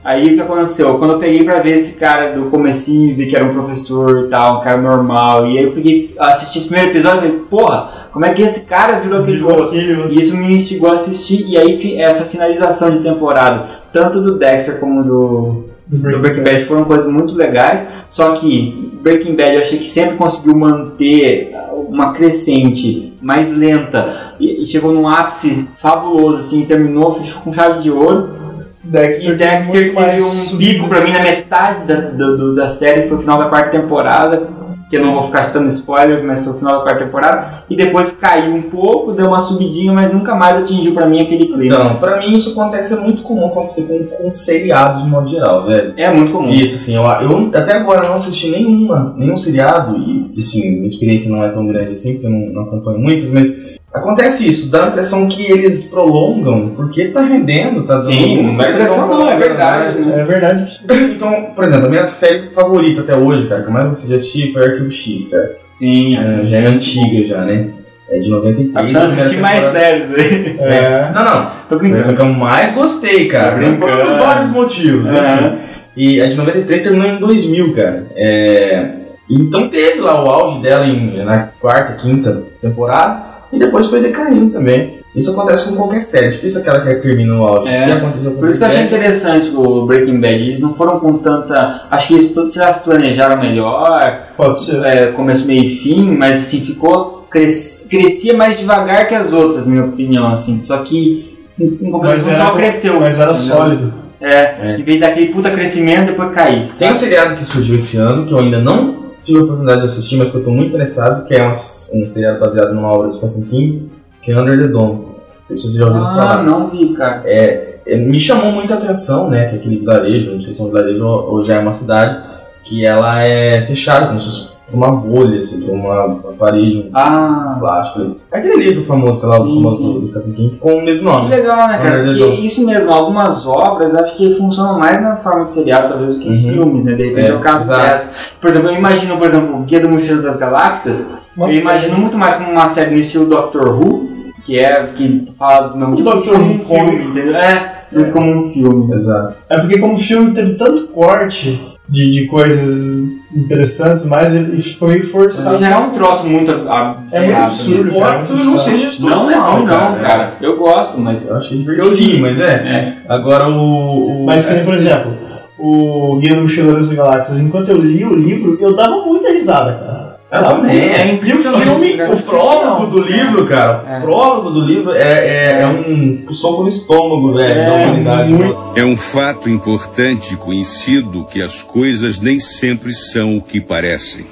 [0.08, 0.98] Aí o que aconteceu?
[0.98, 4.30] Quando eu peguei pra ver esse cara do comecinho, vi que era um professor e
[4.30, 8.08] tal, um cara normal, e aí eu peguei, assisti esse primeiro episódio e falei, porra,
[8.14, 9.68] como é que esse cara virou aquele Virou outro?
[9.68, 10.14] aquele outro.
[10.14, 14.80] E isso me instigou a assistir, e aí essa finalização de temporada, tanto do Dexter
[14.80, 19.60] como do, Do do Breaking Bad foram coisas muito legais, só que Breaking Bad eu
[19.60, 21.54] achei que sempre conseguiu manter
[21.90, 27.82] uma crescente mais lenta e, e chegou num ápice fabuloso, assim, terminou, fechou com chave
[27.82, 28.47] de ouro.
[28.92, 30.74] Dexter, E Dexter muito teve mais um subido.
[30.74, 34.56] pico pra mim na metade da, do- da série, foi o final da quarta temporada,
[34.90, 37.76] que eu não vou ficar citando spoilers, mas foi o final da quarta temporada, e
[37.76, 41.66] depois caiu um pouco, deu uma subidinha, mas nunca mais atingiu pra mim aquele clima.
[41.66, 45.66] Então, pra mim isso acontece, é muito comum acontecer com, com seriados de modo geral,
[45.66, 45.94] velho.
[45.98, 46.50] é muito comum.
[46.50, 51.30] Isso, assim, eu, eu até agora não assisti nenhuma, nenhum seriado, e assim, minha experiência
[51.36, 53.67] não é tão grande assim, porque eu não, não acompanho muitas, mas
[53.98, 58.62] acontece isso, dá a impressão que eles prolongam, porque tá rendendo, tá dando Sim, não
[58.62, 60.00] é eles impressão não, é prolongando, verdade.
[60.00, 60.20] né?
[60.20, 60.82] É verdade.
[61.16, 64.16] Então, por exemplo, a minha série favorita até hoje, cara, que eu mais gostei de
[64.16, 65.56] assistir foi Arquivo X, cara.
[65.70, 67.68] Sim, É, já é antiga já, né?
[68.10, 68.74] É de 93.
[68.74, 70.58] Tá precisando assistir mais séries aí.
[70.60, 71.12] É.
[71.14, 71.52] Não, não.
[71.70, 72.16] Tô Foi essa brincando.
[72.16, 73.52] que eu mais gostei, cara.
[73.52, 73.80] Tá brincando.
[73.80, 75.10] Por vários motivos.
[75.10, 75.58] Aham.
[75.98, 78.06] E a de 93 terminou em 2000, cara.
[78.16, 78.92] É...
[79.30, 83.27] Então teve lá o auge dela em, na quarta, quinta temporada.
[83.52, 84.98] E depois foi decaindo também.
[85.16, 86.28] Isso acontece com qualquer série.
[86.28, 87.74] É difícil aquela que termina no auge.
[87.74, 87.86] É.
[87.86, 90.36] Se aconteceu com Por isso que eu achei interessante o Breaking Bad.
[90.36, 91.88] Eles não foram com tanta.
[91.90, 94.84] Acho que eles se elas planejaram melhor, Pode ser.
[94.86, 97.26] é, começo, meio e fim, mas assim, ficou.
[97.32, 100.60] Cres, crescia mais devagar que as outras, na minha opinião, assim.
[100.60, 103.00] Só que em, compensação só cresceu.
[103.00, 103.56] Mas era entendeu?
[103.56, 103.94] sólido.
[104.22, 106.68] É, em vez daquele puta crescimento, depois cair.
[106.78, 109.86] Tem um seriado que surgiu esse ano que eu ainda não tive a oportunidade de
[109.86, 113.10] assistir, mas que eu tô muito interessado, que é um, um seriado baseado numa obra
[113.10, 114.94] de Stephen King, que é Under the Dome.
[114.94, 116.44] Não sei se vocês já ouviram Ah, falar.
[116.44, 117.22] não vi, cara.
[117.26, 119.46] É, é, me chamou muita atenção, né?
[119.46, 121.72] Que é aquele vilarejo, não sei se é um vilarejo ou, ou já é uma
[121.72, 122.22] cidade,
[122.64, 126.90] que ela é fechada, como se fosse uma bolha, assim, por uma, uma parede, um
[126.94, 128.18] Ah, plástico.
[128.32, 130.00] É aquele livro famoso, que é lá, Sim, famoso sim.
[130.00, 131.30] do, Stephen King, com o mesmo que nome.
[131.30, 132.04] legal, né, cara?
[132.04, 136.20] Porque isso mesmo, algumas obras acho que funcionam mais na forma de seriado, talvez, do
[136.20, 136.52] que em Uhum.
[136.54, 136.94] filmes, né?
[136.96, 137.82] De repente É, o caso exato.
[137.84, 138.12] dessa.
[138.42, 141.62] Por exemplo, eu imagino, por exemplo, o Guia do Mochileiro das Galáxias, Uma eu série.
[141.62, 144.10] imagino muito mais como uma série no estilo Doctor Who,
[144.46, 147.36] que é que fala do mesmo tipo Doctor como Who um filme, entendeu?
[147.36, 148.94] É, do que como um filme.
[148.94, 149.34] Exato.
[149.50, 155.10] É porque como o filme teve tanto corte de, de coisas interessantes, mas ele meio
[155.12, 155.58] forçado.
[155.58, 158.24] Já é um troço muito a- É muito absurdo, absurdo, Embora cara.
[158.24, 160.34] o filme não seja de todo Não é mal, ruim, não, cara.
[160.42, 161.28] Eu gosto, mas.
[161.28, 162.54] Eu achei divertidinho, mas é.
[162.54, 162.98] É.
[163.08, 164.22] Agora o.
[164.22, 165.12] o Mas, por exemplo,
[165.58, 169.74] o Guia do Mochileiro das Galáxias, enquanto eu li o livro, eu dava muita risada,
[169.74, 170.07] cara.
[170.30, 170.76] Eu Dava também.
[170.82, 172.02] muita- É E o filme.
[172.04, 174.00] O prólogo do livro, cara, É.
[174.00, 178.34] o prólogo do livro é, é, é um soco no estômago, velho, da É, humanidade.
[178.34, 178.60] muito.
[178.76, 184.26] É um fato importante conhecido que as coisas nem sempre são o que parecem.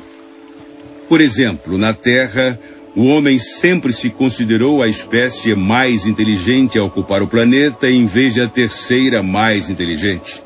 [1.07, 2.59] Por exemplo, na Terra,
[2.93, 8.33] o homem sempre se considerou a espécie mais inteligente a ocupar o planeta em vez
[8.33, 10.43] de a terceira mais inteligente.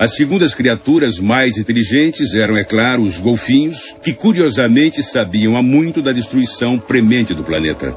[0.00, 6.00] As segundas criaturas mais inteligentes eram, é claro, os golfinhos, que curiosamente sabiam há muito
[6.00, 7.94] da destruição premente do planeta.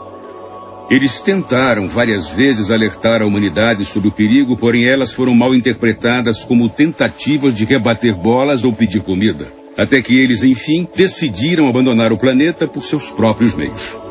[0.91, 6.43] Eles tentaram várias vezes alertar a humanidade sobre o perigo, porém elas foram mal interpretadas
[6.43, 9.47] como tentativas de rebater bolas ou pedir comida.
[9.77, 14.02] Até que eles, enfim, decidiram abandonar o planeta por seus próprios meios.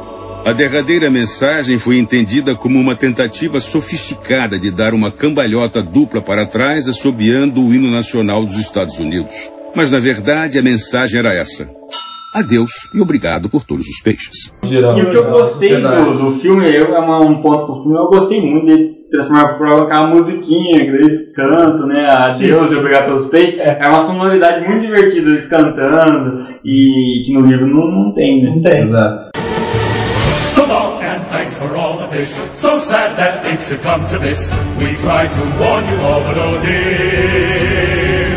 [0.45, 6.45] A derradeira mensagem foi entendida como uma tentativa sofisticada de dar uma cambalhota dupla para
[6.45, 9.51] trás, assobiando o hino nacional dos Estados Unidos.
[9.75, 11.71] Mas, na verdade, a mensagem era essa:
[12.35, 14.53] Adeus e obrigado por todos os peixes.
[14.65, 14.99] Geral.
[14.99, 16.05] E o que eu gostei Sociedade.
[16.05, 19.57] do, do filme, eu, é uma- um ponto pro filme, eu gostei muito deles transformar
[19.57, 22.05] por aquela musiquinha que eles cantam, né?
[22.11, 23.59] Adeus e obrigado pelos peixes.
[23.61, 23.79] É.
[23.89, 28.51] uma sonoridade muito divertida eles cantando e que no livro não, não tem, né?
[28.51, 28.83] Não tem.
[28.83, 29.31] Exato.
[31.63, 32.31] For all the fish.
[32.59, 34.51] So sad that it should come to this.
[34.79, 38.33] We try to warn you all, but oh dear.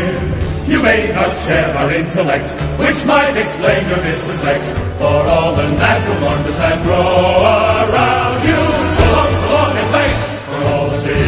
[0.66, 4.64] You may not share our intellect, which might explain your disrespect
[4.98, 7.06] for all the natural wonders that grow
[7.86, 8.60] around you.
[8.96, 11.26] So long, so long and thanks for all the fish.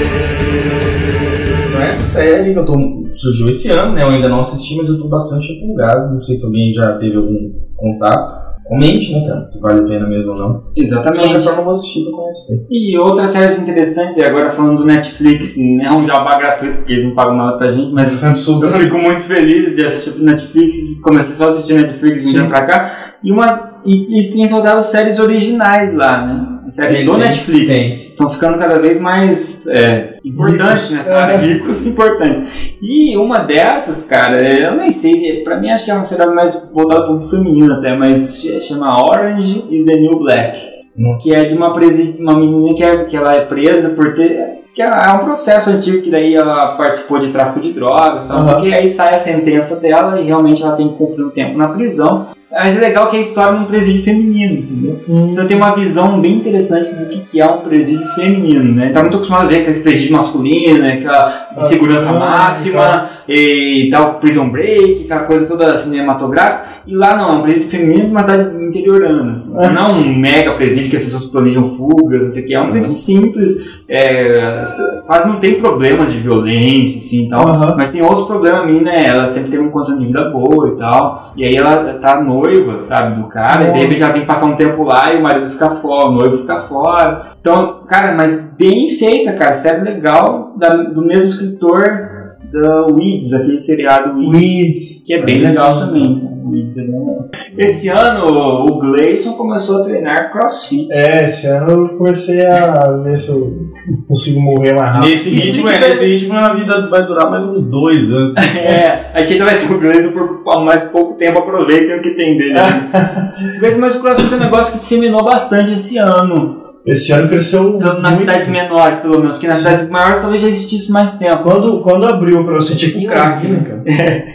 [1.68, 2.74] Então, essa série que eu tô.
[3.14, 4.02] surgiu esse ano, né?
[4.02, 6.14] Eu ainda não assisti, mas eu tô bastante empolgado.
[6.14, 8.47] Não sei se alguém já teve algum contato.
[8.68, 9.44] Comente, né, cara?
[9.44, 10.52] Se vale a pena mesmo ou não.
[10.52, 11.44] De qualquer Exatamente.
[11.44, 12.66] forma, eu vou assistir pra conhecer.
[12.70, 16.92] E outras séries interessantes, e agora falando do Netflix, não é um jabá gratuito, porque
[16.92, 21.00] eles não pagam nada pra gente, mas eu fico muito feliz de assistir o Netflix,
[21.00, 24.46] comecei só a assistir Netflix de um dia pra cá, e, uma, e eles têm
[24.46, 26.58] soltado séries originais lá, né?
[26.68, 27.66] Séries do Eles- Netflix.
[27.74, 28.08] Tem.
[28.08, 31.06] Estão ficando cada vez mais é, importantes Ricos.
[31.06, 32.76] nessa área, ricos importantes.
[32.82, 36.70] E uma dessas, cara, eu nem sei, pra mim acho que é uma série mais
[36.72, 40.58] voltada para o feminino até, mas ch- chama Orange is the New Black
[40.96, 41.22] Nossa.
[41.24, 44.58] que é de uma, presi uma menina que, é, que ela é presa por ter.
[44.74, 48.38] que é é um processo antigo que daí ela participou de tráfico de drogas, tal,
[48.38, 48.60] Aham.
[48.60, 51.68] que, aí sai a sentença dela e realmente ela tem que cumprir um tempo na
[51.68, 52.28] prisão.
[52.50, 55.00] Mas é legal que é a história num presídio feminino, entendeu?
[55.06, 58.90] Então tem uma visão bem interessante do que, é um presídio feminino, né?
[58.90, 60.94] Tá muito acostumado a ver aquele presídio masculino, né?
[60.94, 66.67] aquela de segurança Ah, máxima e tal, prison break, aquela coisa toda cinematográfica.
[66.88, 68.26] E lá não, é um presídio feminino, mas
[68.62, 69.32] interiorana.
[69.32, 69.54] Assim.
[69.74, 72.54] Não um mega presídio que as pessoas planejam fugas, não sei o que.
[72.54, 74.62] É um presídio simples, é,
[75.06, 77.46] quase não tem problemas de violência, assim e tal.
[77.46, 77.74] Aham.
[77.76, 80.78] Mas tem outros problemas, a menina, ela sempre teve uma condição de vida boa e
[80.78, 81.34] tal.
[81.36, 84.56] E aí ela tá noiva, sabe, do cara, e de repente ela que passar um
[84.56, 87.32] tempo lá e o marido fica fora, o noivo fica fora.
[87.38, 92.08] Então, cara, mas bem feita, cara, série legal, da- do mesmo escritor
[92.50, 95.04] da Weeds, aquele seriado Weeds, Weeds.
[95.06, 96.37] que é bem legal esse- também.
[96.74, 97.28] Cara.
[97.56, 98.26] Esse ano
[98.66, 100.88] o Gleison começou a treinar crossfit.
[100.92, 103.68] É, esse ano eu comecei a ver se eu
[104.06, 105.10] consigo morrer mais rápido.
[105.10, 108.34] Nesse ritmo, é, nesse ritmo a vida vai durar mais uns dois anos.
[108.58, 112.10] É, a gente ainda vai ter o Gleison por mais pouco tempo, aproveitem o que
[112.10, 112.54] tem dele.
[112.58, 116.60] o Gleison, mas o crossfit é um negócio que disseminou bastante esse ano.
[116.86, 118.18] Esse ano cresceu Tanto nas muito.
[118.20, 121.42] cidades menores, pelo menos, porque nas cidades maiores talvez já existisse mais tempo.
[121.42, 123.84] Quando, quando abriu o CrossFit aqui em crack, né, Londrina-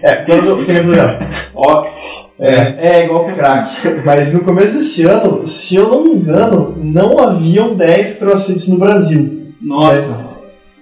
[0.03, 0.71] É, quando, que
[2.37, 2.51] Oxy.
[2.51, 4.01] É, é igual o crack.
[4.05, 8.77] Mas no começo desse ano, se eu não me engano, não haviam 10 crossfits no
[8.77, 9.53] Brasil.
[9.61, 10.32] Nossa.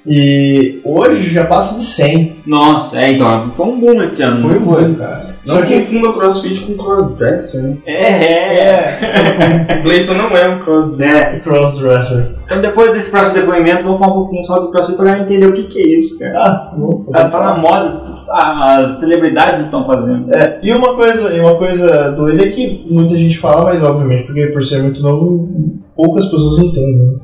[0.06, 2.38] E hoje já passa de 100.
[2.46, 5.36] Nossa, é, então, foi um boom esse ano, Foi não um boom, cara.
[5.46, 7.78] Não Só que confunda crossfit com crossdresser, né?
[7.86, 9.78] É, é.
[9.80, 11.36] O Gleison não é um crossdresser.
[11.36, 11.40] é.
[11.40, 12.36] crossdresser.
[12.46, 15.54] Então depois desse próximo depoimento, vamos falar um pouquinho só do CrossFit pra entender o
[15.54, 16.40] que, que é isso, cara.
[16.40, 20.34] Ah, vou Tá, tá na moda, as celebridades estão fazendo.
[20.34, 24.28] É, e uma coisa, e uma coisa doida é que muita gente fala, mas obviamente,
[24.28, 25.50] porque por ser muito novo,
[25.96, 26.96] poucas pessoas entendem.
[26.98, 27.16] né?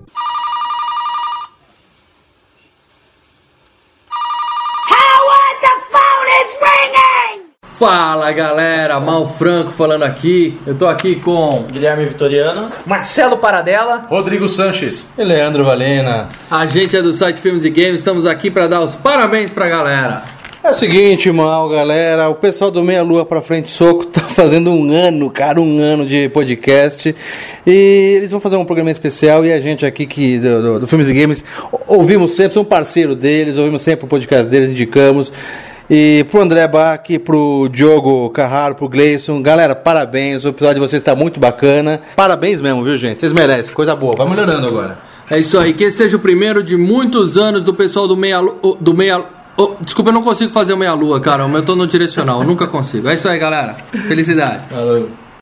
[7.77, 10.59] Fala galera, Mal Franco falando aqui.
[10.65, 12.69] Eu tô aqui com Guilherme Vitoriano.
[12.87, 14.07] Marcelo Paradela.
[14.09, 15.07] Rodrigo Sanches.
[15.15, 16.27] E Leandro Valena.
[16.49, 17.99] a gente é do site Filmes e Games.
[17.99, 20.23] Estamos aqui pra dar os parabéns pra galera.
[20.63, 22.27] É o seguinte, mal, galera.
[22.29, 26.03] O pessoal do Meia Lua pra Frente Soco tá fazendo um ano, cara, um ano
[26.03, 27.15] de podcast.
[27.65, 30.87] E eles vão fazer um programa especial e a gente aqui que, do, do, do
[30.87, 31.45] Filmes e Games
[31.85, 35.31] ouvimos sempre, somos parceiro deles, ouvimos sempre o podcast deles, indicamos.
[35.89, 40.43] E pro André Bach, pro Diogo Carraro, pro Gleison, galera, parabéns.
[40.43, 42.01] O episódio de vocês tá muito bacana.
[42.15, 43.21] Parabéns mesmo, viu, gente?
[43.21, 44.13] Vocês merecem, coisa boa.
[44.17, 44.99] Vai melhorando agora.
[45.29, 48.39] É isso aí, que esse seja o primeiro de muitos anos do pessoal do Meia
[48.79, 49.23] do Meia
[49.59, 51.43] Oh, desculpa, eu não consigo fazer o meia lua, cara.
[51.51, 53.09] Eu tô no direcional, eu nunca consigo.
[53.09, 53.75] É isso aí, galera.
[54.07, 54.65] Felicidade.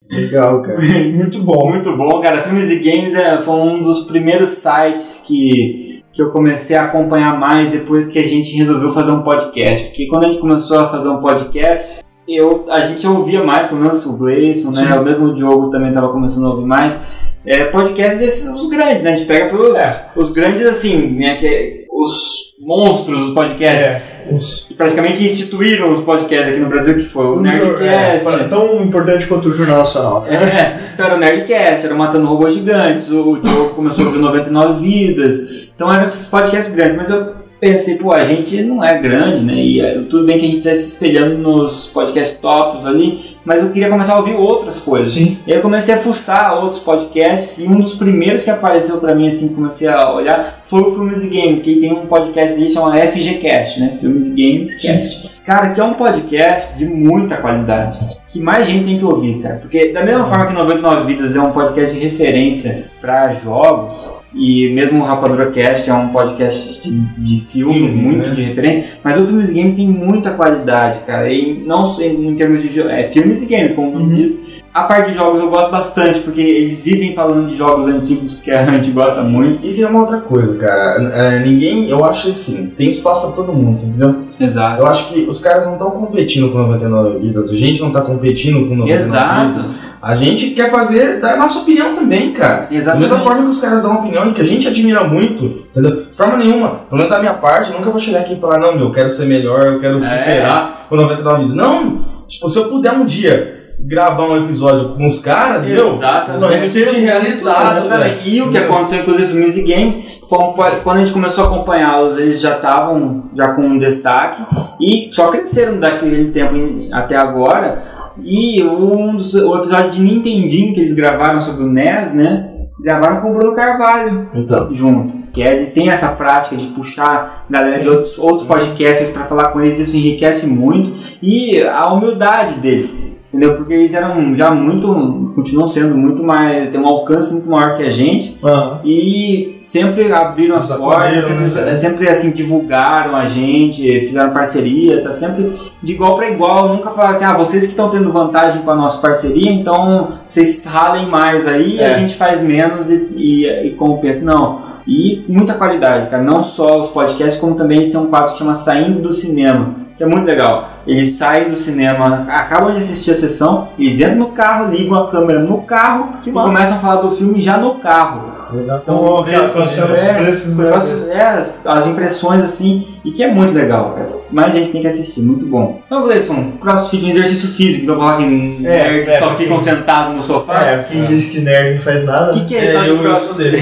[0.09, 0.79] Legal, cara.
[1.13, 2.43] muito bom, muito bom, cara.
[2.43, 7.37] Filmes e Games é, foi um dos primeiros sites que, que eu comecei a acompanhar
[7.37, 9.87] mais depois que a gente resolveu fazer um podcast.
[9.87, 13.81] Porque quando a gente começou a fazer um podcast, eu, a gente ouvia mais, pelo
[13.81, 14.87] menos o Gleison, né?
[14.87, 14.93] Sim.
[14.93, 17.01] O mesmo Diogo também estava começando a ouvir mais.
[17.45, 19.13] É, podcast desses, os grandes, né?
[19.13, 20.05] A gente pega pelos É.
[20.15, 21.35] os grandes, assim, né?
[21.35, 23.81] Que é os monstros dos podcasts.
[23.81, 24.01] É,
[24.31, 28.27] os, Que praticamente instituíram os podcasts aqui no Brasil, que foi o Nerdcast.
[28.29, 30.25] é, tão importante quanto o Jornal Nacional.
[30.27, 34.19] É, então era o Nerdcast, era o Matando Robôs Gigantes, o Diogo começou a ouvir
[34.19, 35.64] 99 Vidas.
[35.75, 39.55] Então eram esses podcasts grandes, mas eu pensei, pô, a gente não é grande, né?
[39.55, 43.61] E é, tudo bem que a gente tá se espelhando nos podcasts tops ali, mas
[43.61, 45.13] eu queria começar a ouvir outras coisas.
[45.13, 45.37] Sim.
[45.45, 49.15] E aí eu comecei a fuçar outros podcasts e um dos primeiros que apareceu pra
[49.15, 52.67] mim, assim, comecei a olhar, foi o Filmes e Games, que tem um podcast dele
[52.67, 53.97] que chama FGCast, né?
[53.99, 55.34] Filmes e Games Cast.
[55.45, 59.57] Cara, que é um podcast de muita qualidade, que mais gente tem que ouvir, cara.
[59.57, 64.73] Porque da mesma forma que 99 Vidas é um podcast de referência pra jogos, e
[64.73, 68.33] mesmo o Rapadura Cast é um podcast de, de filmes, Filmes, muito né?
[68.33, 71.31] de referência, mas o Filmes e Games tem muita qualidade, cara.
[71.31, 74.63] E não só em, em termos de é, filmes e games, como o nome diz.
[74.75, 78.51] A parte de jogos eu gosto bastante, porque eles vivem falando de jogos antigos que
[78.51, 79.65] a gente gosta muito.
[79.65, 81.01] E tem uma outra coisa, cara.
[81.13, 84.17] É, ninguém, eu acho assim, tem espaço pra todo mundo, você entendeu?
[84.37, 84.81] Exato.
[84.81, 88.01] Eu acho que os caras não estão competindo com 99 vidas, a gente não tá
[88.01, 89.47] competindo com 99 Exato.
[89.53, 89.65] vidas.
[90.01, 92.67] A gente quer fazer, dar a nossa opinião também, cara.
[92.69, 93.09] Da Exatamente.
[93.09, 96.03] mesma forma que os caras dão opinião e que a gente admira muito, entendeu?
[96.03, 98.75] De forma nenhuma, pelo menos da minha parte, nunca vou chegar aqui e falar, não,
[98.75, 100.05] meu, eu quero ser melhor, eu quero É.
[100.05, 101.55] superar o 99 vidas.
[101.55, 106.41] Não, tipo, se eu puder um dia gravar um episódio com os caras, meu, Exatamente.
[106.41, 107.85] vai me sentir realizado, velho.
[107.95, 108.29] Exatamente.
[108.29, 111.47] E o que aconteceu, inclusive, Filmes e Games, foi um quando a gente começou a
[111.47, 114.41] acompanhá-los, eles já estavam já com um destaque
[114.81, 117.83] e só cresceram daquele tempo em- até agora.
[118.23, 122.49] E um dos, o episódio de Nintendinho que eles gravaram sobre o NES, né?
[122.81, 124.73] Gravaram com o Bruno Carvalho Então.
[124.73, 125.25] junto.
[125.33, 129.49] Que é, eles têm essa prática de puxar galera de outros, outros podcasts para falar
[129.49, 130.93] com eles, isso enriquece muito.
[131.21, 133.14] E a humildade deles.
[133.27, 133.57] Entendeu?
[133.57, 135.33] Porque eles eram já muito.
[135.35, 136.71] continuam sendo muito mais.
[136.71, 138.37] tem um alcance muito maior que a gente.
[138.43, 138.79] Aham.
[138.85, 141.75] E sempre abriram as portas, né, sempre, cara?
[141.75, 145.51] sempre, assim divulgaram a gente, fizeram parceria, tá sempre
[145.83, 146.69] de igual para igual.
[146.69, 150.63] Nunca falaram assim, ah, vocês que estão tendo vantagem com a nossa parceria, então vocês
[150.65, 151.93] ralem mais aí, É.
[151.93, 154.23] a gente faz menos e, e, e compensa.
[154.23, 154.63] Não.
[154.87, 156.23] E muita qualidade, cara.
[156.23, 159.75] Não só os podcasts, como também eles têm um quadro que chama Saindo do Cinema,
[159.97, 160.69] que é muito legal.
[160.87, 165.09] Eles saem do cinema, acabam de assistir a sessão, eles entram no carro, ligam a
[165.09, 166.47] câmera no carro e massa.
[166.51, 168.35] começam a falar do filme já no carro.
[168.53, 170.73] Então, as cenas é, frescas, com né?
[170.75, 174.09] as- é, as, as impressões assim, e que é muito legal, cara.
[174.31, 175.81] Mais gente tem que assistir, muito bom.
[175.85, 179.59] Então, Gleison, crossfit é um exercício físico, então falar que nerds é, só porque- ficam
[179.59, 180.63] sentados no sofá.
[180.63, 182.31] É, quem disse que nerd não faz nada.
[182.31, 183.55] O que, que é esse É, tal de crossfit?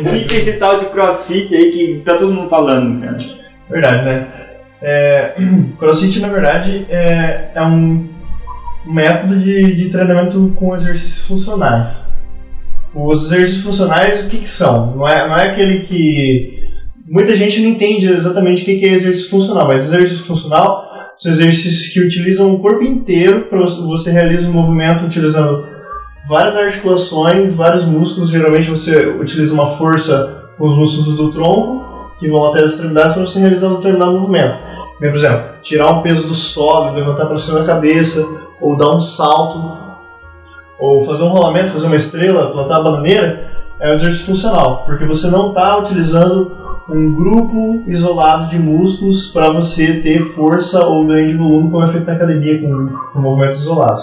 [0.00, 3.16] O que, que é esse tal de crossfit aí que tá todo mundo falando, cara?
[3.70, 4.26] Verdade, né?
[4.82, 5.34] É,
[5.78, 8.08] crossfit, na verdade, é, é um
[8.86, 12.14] método de, de treinamento com exercícios funcionais.
[12.94, 14.96] Os exercícios funcionais, o que, que são?
[14.96, 16.58] Não é, não é aquele que.
[17.08, 21.30] Muita gente não entende exatamente o que, que é exercício funcional, mas exercício funcional são
[21.32, 25.68] exercícios que utilizam o corpo inteiro para você, você realiza um movimento utilizando
[26.26, 28.30] várias articulações, vários músculos.
[28.30, 33.14] Geralmente você utiliza uma força com os músculos do tronco, que vão até as extremidades
[33.14, 34.69] para você realizar um determinado movimento.
[35.08, 38.26] Por exemplo, tirar um peso do solo, levantar para cima da cabeça,
[38.60, 39.78] ou dar um salto,
[40.78, 45.06] ou fazer um rolamento, fazer uma estrela, plantar uma bananeira, é um exercício funcional, porque
[45.06, 46.52] você não está utilizando
[46.88, 51.88] um grupo isolado de músculos para você ter força ou ganho de volume como é
[51.88, 54.02] feito na academia com, com movimentos isolados.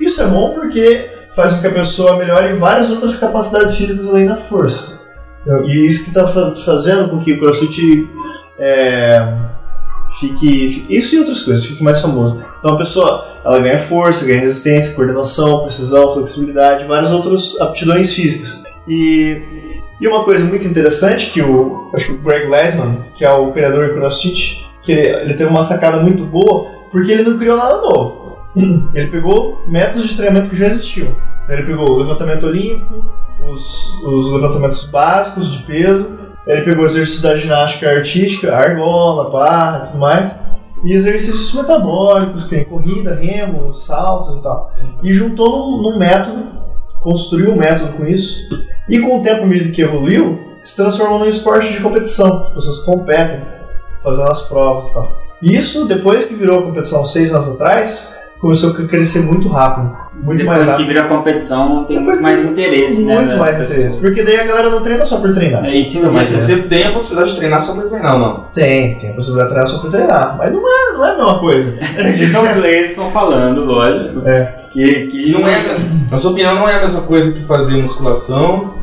[0.00, 4.26] Isso é bom porque faz com que a pessoa melhore várias outras capacidades físicas além
[4.26, 5.02] da força.
[5.66, 8.08] E isso que está fazendo com que o CrossFit
[8.58, 9.34] é,
[10.18, 12.42] fique, Isso e outras coisas, fique mais famoso.
[12.58, 18.62] Então a pessoa ela ganha força, ganha resistência, coordenação, precisão, flexibilidade, várias outras aptidões físicas.
[18.88, 19.42] E,
[20.00, 23.52] e uma coisa muito interessante que o, acho que o Greg Lesman, que é o
[23.52, 27.56] criador do CrossFit, que ele, ele teve uma sacada muito boa, porque ele não criou
[27.56, 28.24] nada novo.
[28.94, 31.12] Ele pegou métodos de treinamento que já existiam.
[31.48, 33.04] Ele pegou o levantamento olímpico,
[33.50, 36.08] os, os levantamentos básicos de peso,
[36.46, 40.38] ele pegou exercícios da ginástica artística, argola, barra e tudo mais,
[40.82, 44.72] e exercícios metabólicos, que nem corrida, remo, saltos e tal.
[45.02, 46.44] E juntou num, num método,
[47.00, 48.48] construiu um método com isso,
[48.88, 52.40] e com o tempo, à medida que evoluiu, se transformou num esporte de competição.
[52.40, 53.40] As pessoas competem,
[54.02, 55.16] fazendo as provas e tal.
[55.42, 60.03] Isso, depois que virou competição seis anos atrás, começou a crescer muito rápido.
[60.24, 60.86] Muito Depois mais que rápido.
[60.88, 63.14] vira competição, tem muito mais interesse, né?
[63.16, 63.78] Muito das mais pessoas.
[63.78, 63.98] interesse.
[64.00, 65.64] Porque daí a galera não treina só por treinar.
[65.66, 66.40] É isso Mas mesmo.
[66.40, 68.44] você tem a possibilidade de treinar só pra treinar, não?
[68.54, 70.36] Tem, tem a possibilidade de treinar só por treinar.
[70.38, 71.78] Mas não é, não é a mesma coisa.
[72.18, 74.26] Isso é o que eles estão falando, lógico.
[74.26, 74.64] É.
[74.72, 75.60] Que, que Não é,
[76.10, 78.74] na sua opinião, não é a mesma coisa que fazer musculação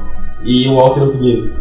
[0.44, 1.54] e o halterofilismo.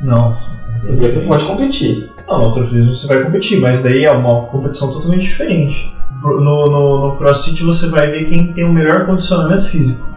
[0.00, 0.36] Não.
[0.80, 2.10] Porque você pode competir.
[2.26, 5.94] Não, no alterofilismo você vai competir, mas daí é uma competição totalmente diferente.
[6.22, 10.08] No, no, no crossfit você vai ver quem tem o melhor condicionamento físico.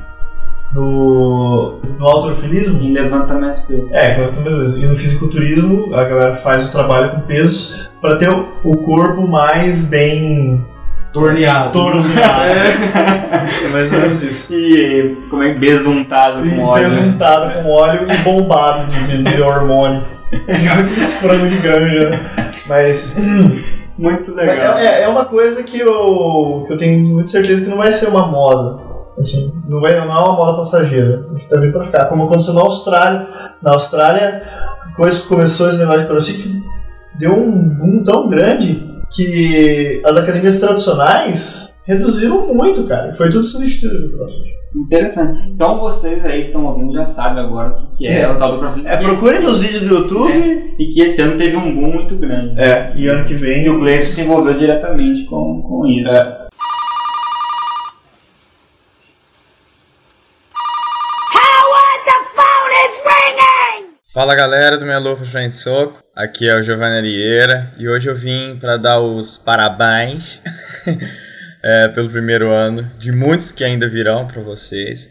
[0.74, 3.88] No, no alterofilismo, Quem levanta mais peso.
[3.92, 4.84] é, levantamento mesmo.
[4.84, 9.28] E no fisiculturismo, a galera faz o trabalho com pesos para ter o, o corpo
[9.28, 10.66] mais bem
[11.14, 11.72] Torneado.
[11.74, 12.44] torneado.
[13.64, 14.52] É mais ou menos isso.
[14.52, 16.84] E como é que besuntado com óleo.
[16.84, 16.90] né?
[16.90, 20.04] Besuntado com óleo e bombado de, de, de hormônio.
[20.34, 22.10] Igual aqueles frango de granja.
[22.10, 22.52] né?
[22.68, 23.16] Mas.
[23.98, 24.78] Muito mas legal.
[24.78, 28.08] É, é uma coisa que eu, que eu tenho muita certeza que não vai ser
[28.08, 28.82] uma moda.
[29.18, 31.26] Assim, não, vai, não é uma moda passageira.
[31.30, 32.06] A gente tá vindo pra ficar.
[32.06, 33.28] Como aconteceu na Austrália.
[33.62, 34.44] Na Austrália,
[34.90, 36.64] depois que começou esse negócio de crossfit,
[37.16, 43.14] deu um boom tão grande que as academias tradicionais reduziram muito, cara.
[43.14, 44.63] Foi tudo substituído pelo crossfit.
[44.76, 45.50] Interessante.
[45.50, 48.30] Então vocês aí que estão ouvindo já sabem agora o que, que é, É.
[48.32, 48.88] o tal do CrossFit.
[48.88, 48.98] É,
[49.38, 50.32] esse- nos vídeos do YouTube.
[50.32, 52.60] É, e que esse ano teve um boom muito grande.
[52.60, 56.12] É, e ano que vem E o Gleison se envolveu diretamente com, com isso.
[56.12, 56.44] É.
[64.14, 68.58] Fala galera do Louca Frente Soco, aqui é o Giovanni Arieira e hoje eu vim
[68.60, 70.40] para dar os parabéns
[71.64, 75.10] é, pelo primeiro ano, de muitos que ainda virão para vocês.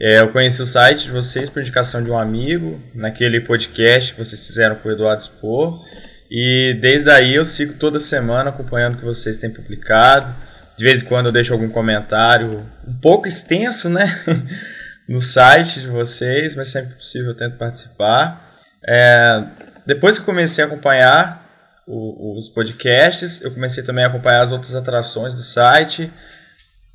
[0.00, 4.24] É, eu conheci o site de vocês por indicação de um amigo, naquele podcast que
[4.24, 5.84] vocês fizeram com o Eduardo Spor,
[6.30, 10.34] e desde aí eu sigo toda semana acompanhando o que vocês têm publicado.
[10.78, 14.18] De vez em quando eu deixo algum comentário um pouco extenso, né?
[15.06, 18.56] no site de vocês, mas sempre possível eu tento participar.
[18.88, 19.44] É,
[19.86, 21.41] depois que comecei a acompanhar
[21.86, 26.10] o- os podcasts, eu comecei também a acompanhar as outras atrações do site.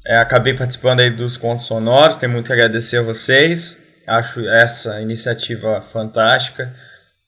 [0.05, 3.77] É, acabei participando aí dos contos sonoros, tenho muito que agradecer a vocês.
[4.07, 6.73] Acho essa iniciativa fantástica,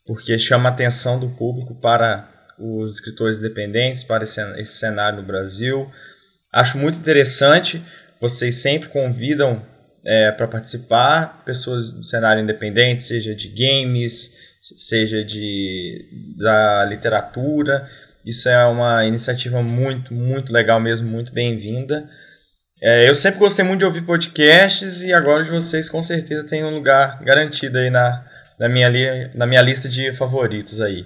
[0.06, 5.26] porque chama a atenção do público para os escritores independentes, para esse, esse cenário no
[5.28, 5.92] Brasil.
[6.52, 7.84] Acho muito interessante,
[8.20, 9.62] vocês sempre convidam
[10.38, 14.34] para participar pessoas do cenário independente, seja de games,
[14.78, 17.88] seja de da literatura.
[18.26, 22.10] Isso é uma iniciativa muito, muito legal mesmo, muito bem-vinda.
[22.82, 26.64] É, eu sempre gostei muito de ouvir podcasts e agora de vocês com certeza tem
[26.64, 28.26] um lugar garantido aí na,
[28.58, 31.06] na, minha, li, na minha lista de favoritos aí.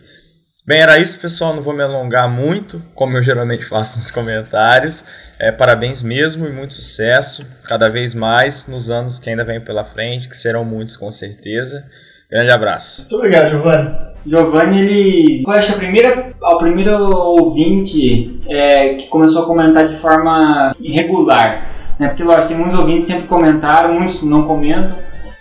[0.66, 1.54] Bem, era isso, pessoal.
[1.54, 5.04] Não vou me alongar muito, como eu geralmente faço nos comentários.
[5.40, 9.84] É, parabéns mesmo e muito sucesso, cada vez mais nos anos que ainda vem pela
[9.84, 11.86] frente, que serão muitos com certeza.
[12.34, 13.02] Grande abraço.
[13.02, 13.90] Muito obrigado, Giovanni.
[14.26, 19.96] Giovanni, ele foi acho, a primeira, o primeiro ouvinte é, que começou a comentar de
[19.96, 21.68] forma irregular.
[22.00, 22.08] Né?
[22.08, 24.96] Porque, lógico, tem muitos ouvintes que sempre comentaram, muitos não comentam,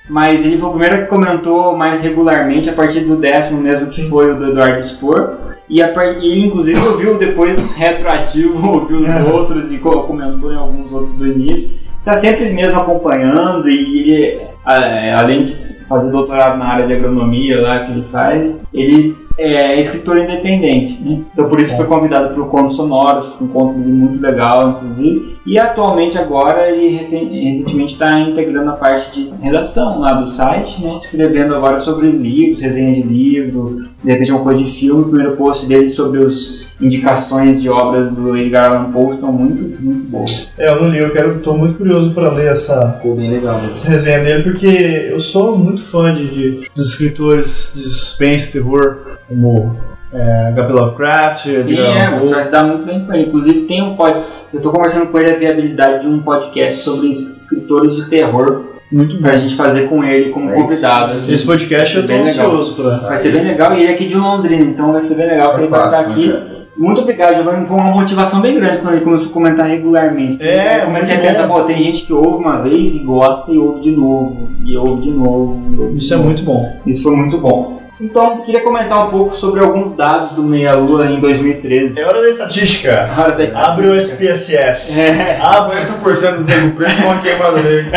[0.06, 4.02] mas ele foi o primeiro que comentou mais regularmente, a partir do décimo mesmo, que
[4.02, 5.38] foi o do Eduardo Spor.
[5.70, 5.90] E, a
[6.20, 11.26] e inclusive ouviu depois retroativo, ouviu os outros e co- comentou em alguns outros do
[11.26, 11.80] início.
[12.04, 15.54] Tá sempre mesmo acompanhando e ele, a- além de
[15.92, 21.20] fazer doutorado na área de agronomia lá que ele faz, ele é escritor independente, né?
[21.32, 25.36] Então por isso foi convidado para o Contos Sonoros, um conto muito legal, inclusive.
[25.46, 30.82] E atualmente agora ele recen- recentemente está integrando a parte de redação lá do site,
[30.82, 30.96] né?
[30.98, 35.02] Escrevendo agora sobre livros, resenha de livro, de repente uma coisa de filme.
[35.02, 39.80] O primeiro post dele sobre os indicações de obras do Edgar Allan Poe estão muito,
[39.82, 40.52] muito boas.
[40.58, 43.60] É, eu não li, eu quero, tô muito curioso para ler essa, Ficou bem legal
[43.60, 43.76] mesmo.
[43.76, 44.66] essa resenha dele, porque
[45.10, 49.76] eu sou muito fã de, de- dos escritores de suspense, terror, como
[50.12, 50.72] é, H.P.
[50.72, 53.22] Lovecraft, Sim, Edgar é, Allan você vai se dar muito bem com ele.
[53.28, 54.22] Inclusive tem um pod...
[54.52, 59.16] Eu tô conversando com ele a viabilidade de um podcast sobre escritores de terror Muito
[59.16, 59.22] bom.
[59.22, 61.32] pra gente fazer com ele como É convidado.
[61.32, 62.50] Esse podcast eu tô Bem legal.
[62.50, 62.96] ansioso pra.
[63.08, 65.54] Vai ser bem legal e ele é aqui de Londrina, então vai ser bem legal
[65.54, 66.26] que É ele vai estar fácil, aqui.
[66.28, 66.42] né,
[66.76, 67.66] Muito obrigado, Giovanni.
[67.66, 70.42] Foi uma motivação bem grande quando ele começou a comentar regularmente.
[70.42, 71.54] É, eu comecei a pensar, bom.
[71.60, 75.02] pô, tem gente que ouve uma vez e gosta e ouve de novo, e ouve
[75.02, 75.60] de novo.
[75.78, 76.28] ouve de Isso é novo.
[76.28, 76.76] muito bom.
[76.86, 77.82] Isso foi muito bom.
[78.00, 82.00] Então, queria comentar um pouco sobre alguns dados do Meia Lua em 2013.
[82.00, 83.10] É hora da estatística.
[83.16, 83.72] A hora da estatística.
[83.72, 84.98] Abre o SPSS.
[84.98, 85.38] É.
[85.40, 85.76] Abre.
[86.02, 87.88] 50% dos nego preto com uma queimada nele.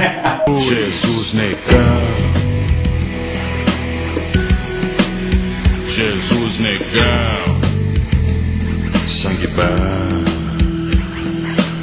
[0.62, 2.00] Jesus negão.
[5.88, 7.59] Jesus negão.
[9.06, 10.30] Sangue bom.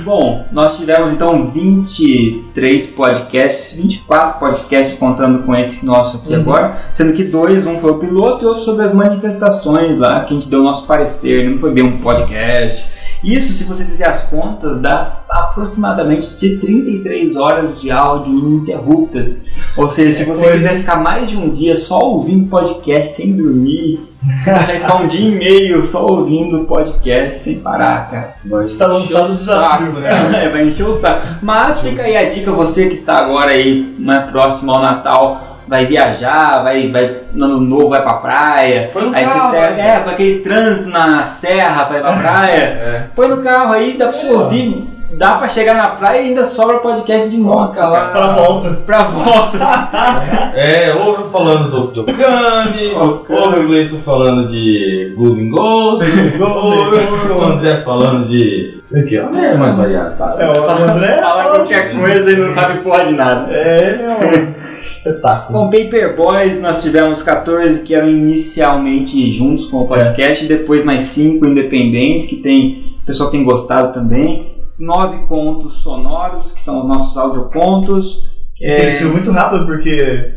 [0.08, 7.12] Bom, nós tivemos então 23 podcasts, 24 podcasts contando com esse nosso aqui agora, sendo
[7.12, 10.50] que dois, um foi o piloto e outro sobre as manifestações lá, que a gente
[10.50, 12.97] deu o nosso parecer, não foi bem um podcast.
[13.24, 19.46] Isso, se você fizer as contas, dá aproximadamente de 33 horas de áudio ininterruptas.
[19.76, 23.36] Ou seja, se É você quiser ficar mais de um dia só ouvindo podcast sem
[23.36, 24.00] dormir,
[24.40, 28.36] você consegue ficar um dia e meio só ouvindo podcast sem parar, cara.
[28.64, 29.92] Está lançado o desafio.
[29.94, 30.10] né?
[30.46, 31.26] É, vai encher o saco.
[31.42, 35.86] Mas fica aí a dica, você que está agora aí né, próximo ao Natal, vai
[35.86, 38.90] viajar, vai, vai no ano novo, vai pra praia.
[38.94, 42.78] Põe no aí carro, você pega, é, com aquele trânsito na serra, vai pra praia.
[42.88, 43.04] É.
[43.16, 44.98] Põe no carro aí, dá pra você ouvir.
[45.14, 48.10] Dá pra chegar na praia e ainda sobra podcast de moto, Coloca lá.
[48.10, 48.12] cara.
[48.12, 48.70] Pra volta.
[48.86, 49.58] Pra volta.
[50.58, 56.42] É, ou eu falando do Joe Gunny, ou o Gleison falando de Blues and Ghosts,
[56.42, 58.82] ou o André falando de.
[58.92, 59.20] O que?
[59.20, 60.42] O André é mais variado, fala.
[60.42, 63.52] É, o André Fala qualquer coisa e não sabe porra de nada.
[63.52, 65.58] É, é um espetáculo.
[65.60, 71.04] Com Paperboys nós tivemos 14 que eram inicialmente juntos com o podcast, e depois mais
[71.06, 74.56] 5 independentes, que tem o pessoal tem gostado também.
[74.78, 78.30] Nove contos sonoros, que são os nossos audiocontos.
[78.62, 80.34] É, Cresceu muito rápido porque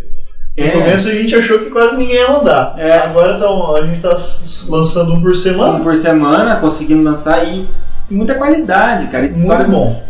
[0.57, 2.75] no é, começo a gente achou que quase ninguém ia mandar.
[2.79, 2.99] É.
[2.99, 5.81] Agora tão, a gente tá s- lançando um por um semana.
[5.81, 7.67] por semana, conseguindo lançar e
[8.11, 9.29] muita qualidade, cara.
[9.35, 10.03] Muito bom.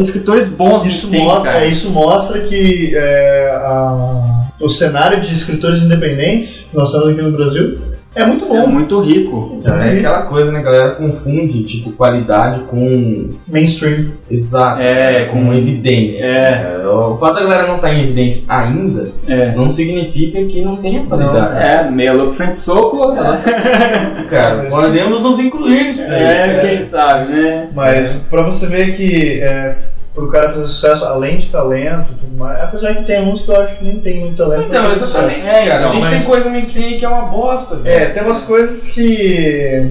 [0.00, 1.64] Escritores bons Isso tem, mostra, cara.
[1.64, 7.22] é, isso mostra que é, a- o cenário de escritores independentes que nós temos aqui
[7.22, 7.78] no Brasil
[8.22, 8.66] é muito É bom.
[8.66, 9.56] muito rico.
[9.60, 10.58] Então, é aquela coisa, né?
[10.58, 13.34] A galera confunde, tipo, qualidade com.
[13.46, 14.12] Mainstream.
[14.30, 14.82] Exato.
[14.82, 16.24] É, com evidência.
[16.24, 16.48] É.
[16.48, 16.90] assim, cara.
[16.90, 19.52] O fato da galera não estar em evidência ainda É.
[19.54, 21.58] não significa que não tenha qualidade.
[21.58, 23.14] É, meia louco frente soco.
[24.28, 26.22] Cara, podemos nos incluir nisso daí.
[26.22, 27.68] É, quem sabe, né?
[27.74, 29.76] Mas pra você ver que é,
[30.18, 33.50] pro cara fazer sucesso, além de talento e tudo mais, apesar que tem uns que
[33.50, 34.66] eu acho que nem tem muito talento.
[34.68, 35.40] Então, exatamente.
[35.40, 35.62] É, cara.
[35.64, 38.02] então, a gente mas- tem coisa mainstream que é uma bosta, velho.
[38.04, 39.90] É, tem umas coisas que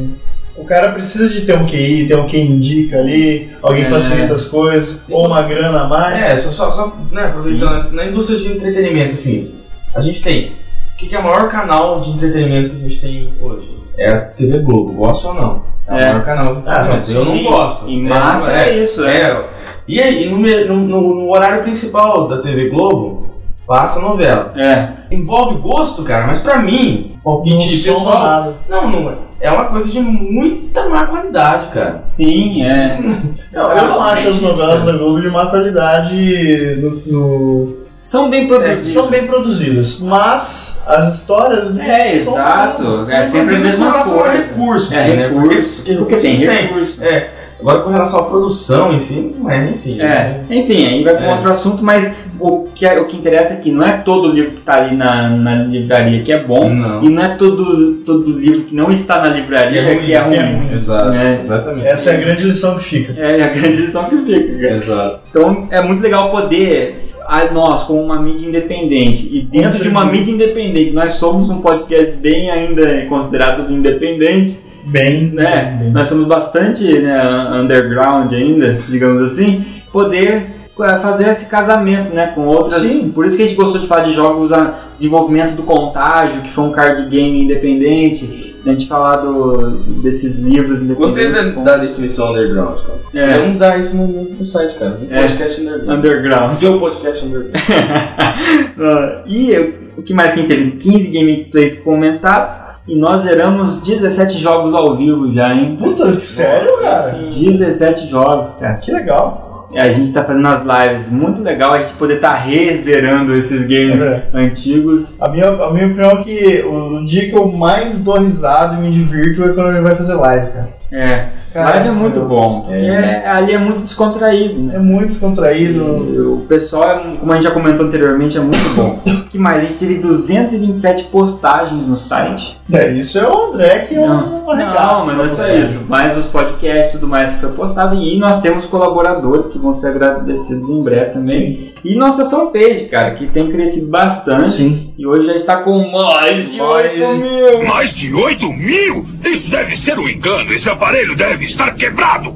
[0.55, 3.89] o cara precisa de ter um QI, ter um quem indica ali, alguém É.
[3.89, 6.23] facilita as coisas, ou uma grana a mais.
[6.23, 9.53] É, só, só, só né, aproveitando, na indústria de entretenimento, assim,
[9.95, 10.51] a gente tem.
[10.93, 13.69] O que, que é o maior canal de entretenimento que a gente tem hoje?
[13.97, 15.63] É a TV Globo, gosta ou não?
[15.87, 16.05] É, o É.
[16.07, 17.11] maior canal de Ah, entretenimento.
[17.11, 17.87] Eu não gosto.
[17.87, 19.21] Em massa é, isso, é.
[19.21, 19.43] É.
[19.87, 23.27] E aí, no, no- no- horário principal da TV Globo,
[23.65, 24.53] passa novela.
[24.57, 24.89] É.
[25.11, 28.23] Envolve gosto, cara, mas pra mim, não palpite soma pessoal.
[28.23, 28.53] nada.
[28.69, 29.13] Não, não é.
[29.39, 31.99] É uma coisa de muita má qualidade, cara.
[32.03, 32.97] Sim, é.
[33.53, 38.45] Não, eu não acho as novelas da Globo de má qualidade no, no- São bem
[38.45, 38.87] é, produzidos.
[38.87, 42.83] são bem produzidas, mas as histórias não É, são- exato.
[43.07, 44.31] São É sempre a produzidas mesma coisa.
[44.31, 45.27] recursos, É, assim, né?
[45.27, 45.75] recurso.
[45.75, 47.01] Porque, Porque tem recursos.
[47.01, 47.31] É.
[47.59, 49.99] Agora com relação à produção em si, não é, enfim.
[49.99, 51.31] É, enfim, aí vai para É.
[51.33, 54.51] outro assunto, mas o que, é- o que interessa é que não é todo livro
[54.51, 57.03] que está ali na, na livraria que é bom, Não.
[57.03, 60.19] e não é todo, todo livro que não está na livraria Que é que é
[60.19, 60.31] ruim.
[60.33, 60.73] que é ruim.
[60.77, 61.37] Exato, É.
[61.39, 61.87] exatamente.
[61.87, 63.13] Essa é a grande lição que fica.
[63.19, 64.75] É a grande lição que fica, cara.
[64.75, 65.19] Exato.
[65.31, 70.05] Então é muito legal poder, a nós, como uma mídia independente, e dentro de uma
[70.05, 75.77] mídia independente, nós somos um podcast bem ainda considerado independente, Bem, né?
[75.79, 75.91] bem.
[75.91, 77.21] Nós somos bastante né,
[77.61, 80.47] underground ainda, digamos assim, poder
[80.79, 82.81] é, fazer esse casamento, né, com outras.
[82.81, 83.09] Sim.
[83.11, 86.51] Por isso que a gente gostou de falar de jogos a desenvolvimento do Contágio, que
[86.51, 88.55] foi um card game independente.
[88.65, 91.15] A gente falar do, desses livros independentes.
[91.31, 92.99] Gostei da, da definição underground, cara.
[93.13, 93.47] É.
[93.47, 94.99] Não dá isso no, no site, cara.
[95.01, 95.21] Um É.
[95.21, 95.97] podcast underground.
[95.99, 96.51] Underground.
[96.53, 97.55] Seu podcast underground.
[98.79, 100.71] Ah, e eu- o que mais que a gente teve?
[100.71, 102.55] 15 gameplays comentados
[102.87, 105.75] e nós zeramos 17 jogos ao vivo já, hein?
[105.77, 107.01] Puta, que sério, cara?
[107.27, 108.75] 17 jogos, cara.
[108.75, 109.47] Que legal.
[109.71, 113.35] E a gente tá fazendo as lives, muito legal a gente poder estar tá rezerando
[113.35, 114.27] esses games É.
[114.33, 115.21] antigos.
[115.21, 118.81] A minha, a minha opinião é que o, dia que eu mais dou risada e
[118.81, 120.69] me divirto é quando ele vai fazer live, cara.
[120.91, 123.27] É, Cara, live é muito eu- bom, porque é.
[123.27, 124.75] ali é muito descontraído, né?
[124.75, 126.07] É muito descontraído.
[126.13, 129.01] E o pessoal, é- como a gente já comentou anteriormente, é muito bom.
[129.05, 129.63] O que mais?
[129.63, 132.57] A gente teve 227 postagens no site.
[132.71, 134.99] É, isso é o André que é um arregaço.
[134.99, 135.59] Não, mas não é só né?
[135.59, 135.85] isso.
[135.87, 137.95] Mais os podcasts e tudo mais que foi postado.
[137.95, 141.73] E nós temos colaboradores que vão ser agradecidos em breve também.
[141.83, 144.51] E nossa fanpage, cara, que tem crescido bastante.
[144.51, 144.93] Sim.
[144.97, 147.63] E hoje já está com mais de 8 mil.
[147.67, 149.05] Mais de 8 mil?
[149.25, 150.51] Isso deve ser um engano.
[150.51, 152.29] Esse aparelho deve estar quebrado.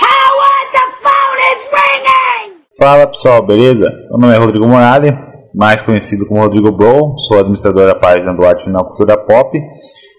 [0.00, 2.58] Howard, the phone is ringing!
[2.76, 3.88] Fala pessoal, beleza?
[4.10, 5.16] Meu nome é Rodrigo Morali,
[5.54, 9.56] mais conhecido como Rodrigo Bro, sou administrador da página do Arte Final Cultura Pop.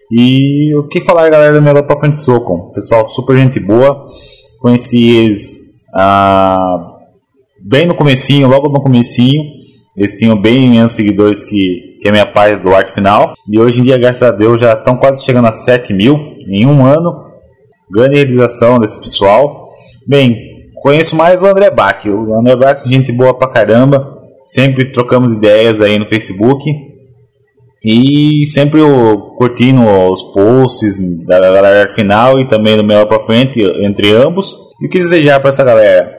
[0.09, 2.71] E o que falar, galera do Melhor pra Frente Socom?
[2.71, 4.07] Pessoal, super gente boa,
[4.61, 6.95] conheci eles ah,
[7.61, 9.43] bem no comecinho, logo no comecinho.
[9.97, 13.33] Eles tinham bem menos seguidores que, que a minha página do Arte Final.
[13.51, 16.65] E hoje em dia, graças a Deus, já estão quase chegando a 7 mil em
[16.65, 17.25] um ano.
[17.91, 19.69] Grande realização desse pessoal.
[20.07, 20.37] Bem,
[20.81, 22.05] conheço mais o André Bach.
[22.05, 24.15] O André Bach, gente boa pra caramba.
[24.41, 26.63] Sempre trocamos ideias aí no Facebook.
[27.83, 33.61] E sempre o, curtindo os posts da galera final e também do melhor pra frente
[33.83, 34.55] entre ambos.
[34.81, 36.09] E o que desejar para essa galera?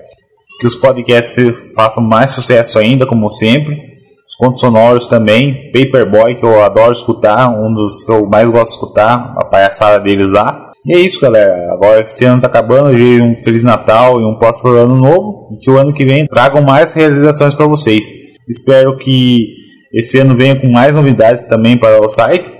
[0.60, 3.87] Que os podcasts façam mais sucesso ainda, como sempre.
[4.28, 5.72] Os contos sonoros também.
[5.72, 9.98] Paperboy, que eu adoro escutar, um dos que eu mais gosto de escutar, a palhaçada
[9.98, 10.72] deles lá.
[10.84, 11.72] E é isso, galera.
[11.72, 15.48] Agora que esse ano tá acabando, desejo um Feliz Natal e um próximo ano novo.
[15.54, 18.12] E que o ano que vem tragam mais realizações para vocês.
[18.48, 19.46] Espero que
[19.92, 22.50] esse ano venha com mais novidades também para o site,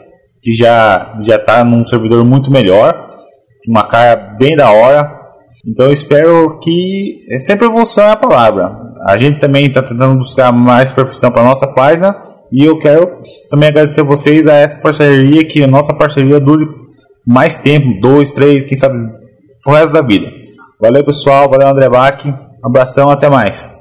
[0.43, 2.95] que já já está num servidor muito melhor,
[3.69, 5.17] uma cara bem da hora.
[5.67, 8.88] Então espero que é sempre evolução é a palavra.
[9.07, 12.17] A gente também está tentando buscar mais perfeição para nossa página
[12.51, 13.19] e eu quero
[13.51, 16.67] também agradecer vocês a essa parceria que a nossa parceria dure
[17.27, 18.97] mais tempo, dois, três, quem sabe
[19.67, 20.31] o resto da vida.
[20.81, 22.25] Valeu pessoal, valeu André Bach,
[22.65, 23.77] abração, até mais.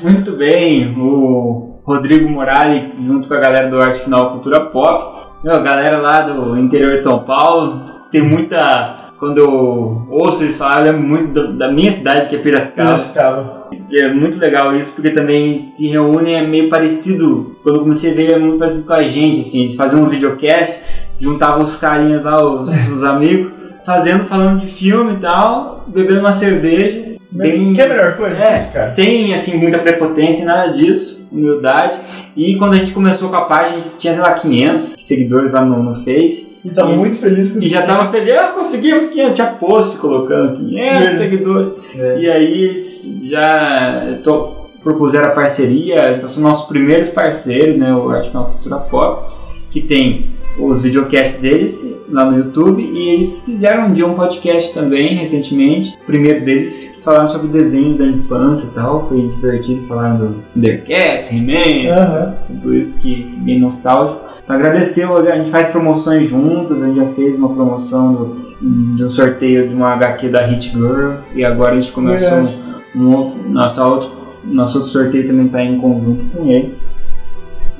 [0.00, 5.22] Muito bem, o Rodrigo Morali, junto com a galera do Arte Final Cultura Pop.
[5.44, 7.80] A galera lá do interior de São Paulo,
[8.12, 9.10] tem muita.
[9.18, 12.90] Quando eu ouço eles falar, eu lembro muito da, da minha cidade, que é Piracicaba.
[12.90, 13.61] Piracicaba.
[13.92, 17.54] E é muito legal isso, porque também se reúnem, é meio parecido.
[17.62, 19.60] Quando eu comecei a ver, é muito parecido com a gente, assim.
[19.60, 20.82] Eles faziam uns videocasts,
[21.20, 23.52] juntavam os carinhas lá, os, os amigos,
[23.84, 27.12] fazendo, falando de filme e tal, bebendo uma cerveja.
[27.30, 28.84] Bem, Que é a melhor coisa é, disso, cara.
[28.84, 31.96] Sem, assim, muita prepotência, nada disso, humildade.
[32.36, 35.52] E quando a gente começou com a página, a gente tinha, sei lá, 500 seguidores
[35.54, 36.58] lá no, no Face.
[36.62, 37.70] E tava muito feliz com E isso.
[37.70, 41.16] já tava feliz, ah, conseguimos 500, tinha post colocando 500 Verdade.
[41.16, 41.72] seguidores.
[41.98, 42.18] É.
[42.20, 48.10] E aí eles já to- propuseram a parceria, então são nossos primeiros parceiros, né, o
[48.10, 49.32] Arte Final Cultura Pop,
[49.70, 54.74] que tem os videocasts deles lá no YouTube e eles fizeram um dia um podcast
[54.74, 59.86] também recentemente, o primeiro deles, que falaram sobre desenhos da infância e tal, foi divertido,
[59.86, 62.34] falaram do Undercats, He-Man, Aham.
[62.62, 64.20] por isso que que bem nostálgico.
[64.42, 69.04] Então, agradecer, a gente faz promoções juntas, a gente já fez uma promoção do, de
[69.04, 72.58] um sorteio de uma HQ da Hit Girl e agora a gente começou Verdade.
[72.94, 74.10] um, um outro, nossa outro,
[74.44, 76.74] nosso outro sorteio também está em conjunto com ele.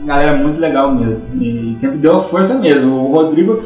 [0.05, 1.27] Galera, muito legal mesmo.
[1.43, 3.09] E sempre deu força mesmo.
[3.09, 3.63] O Rodrigo,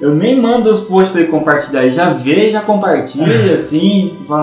[0.00, 4.34] eu nem mando os posts pra ele compartilhar, ele já vê, já compartilha, assim, tipo,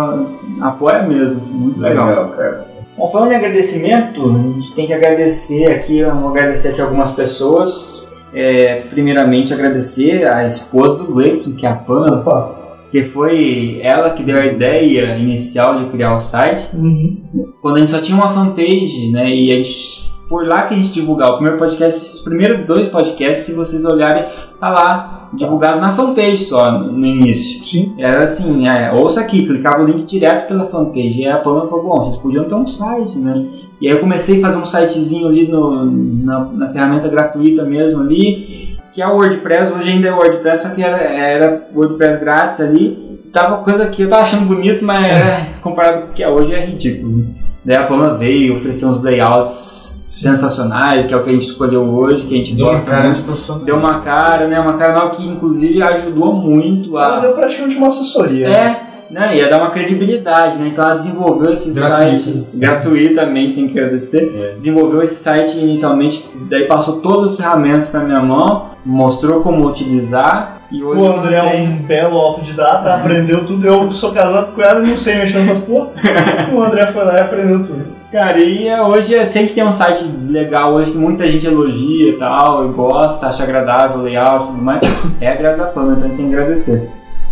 [0.62, 2.10] apoia mesmo, assim, muito legal.
[2.10, 2.76] Legal, cara.
[2.98, 8.16] Bom, falando em agradecimento, a gente tem que agradecer aqui, vamos agradecer aqui algumas pessoas.
[8.34, 14.24] É, primeiramente agradecer a esposa do Gleison, que é a Pamela, que foi ela que
[14.24, 16.74] deu a ideia inicial de criar o site.
[16.74, 17.18] Uhum.
[17.62, 20.78] Quando a gente só tinha uma fanpage, né, e a gente, por lá que a
[20.78, 24.26] gente divulgar o primeiro podcast, os primeiros dois podcasts, se vocês olharem,
[24.60, 27.64] tá lá, divulgado na fanpage só, no início.
[27.64, 27.96] Sim.
[28.00, 31.22] Era assim, é, ouça aqui, clicava o link direto pela fanpage.
[31.22, 33.46] E a Pamela falou, bom, vocês podiam ter um site, né?
[33.80, 38.02] E aí eu comecei a fazer um sitezinho ali no, na, na ferramenta gratuita mesmo
[38.02, 42.20] ali, que é o WordPress, hoje ainda é o WordPress, só que era, era WordPress
[42.20, 43.20] grátis ali.
[43.34, 46.54] tava coisa que eu tava achando bonito, mas é, comparado com o que é hoje
[46.54, 47.18] é ridículo.
[47.18, 47.26] né?
[47.66, 51.82] Daí a Palma veio oferecer uns layouts sensacionais, que é o que a gente escolheu
[51.84, 53.18] hoje, que a gente Deu uma cara muito.
[53.18, 53.63] de profissional.
[53.66, 54.59] Deu uma cara, né?
[54.59, 57.20] Uma cara nova que inclusive ajudou muito Ela a.
[57.20, 58.47] deu praticamente uma assessoria.
[58.47, 59.38] É, né?
[59.38, 60.70] Ia dar uma credibilidade, né?
[60.70, 62.18] Então ela desenvolveu esse Gratuito.
[62.24, 64.55] site gratuitamente, tem que agradecer.
[64.57, 70.55] Desenvolveu esse site inicialmente, daí passou todas as ferramentas para minha mão, mostrou como utilizar
[70.72, 73.66] O André é um belo autodidata, aprendeu tudo.
[73.66, 75.89] Eu sou casado com ela e não sei mexer nessas porra.
[76.53, 77.95] o André foi lá e aprendeu tudo.
[78.11, 81.45] Cara, e é, hoje, se a gente tem um site legal hoje que muita gente
[81.45, 84.84] elogia e tal, e gosta, acha agradável o layout e tudo mais,
[85.20, 86.91] é graças a Pamela, então a gente tem que agradecer.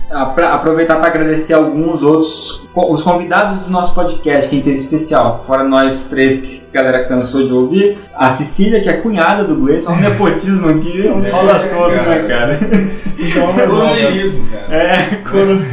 [0.09, 6.05] Aproveitar para agradecer alguns outros, os convidados do nosso podcast, quem teve especial, fora nós
[6.05, 9.99] três que a galera cansou de ouvir, a Cecília, que é cunhada do Gleison, um
[9.99, 12.53] nepotismo aqui, rola solto, né, cara?
[12.53, 13.67] É normal, cara.
[13.67, 14.75] Coronelismo, cara.
[14.75, 14.97] É,
[15.29, 15.65] quando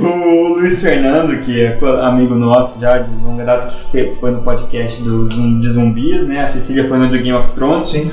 [0.00, 5.02] o Luiz Fernando, que é amigo nosso já de longa data, que foi no podcast
[5.02, 6.40] do de zumbis, né?
[6.40, 7.88] A Cecília foi no do Game of Thrones.
[7.88, 8.10] Sim.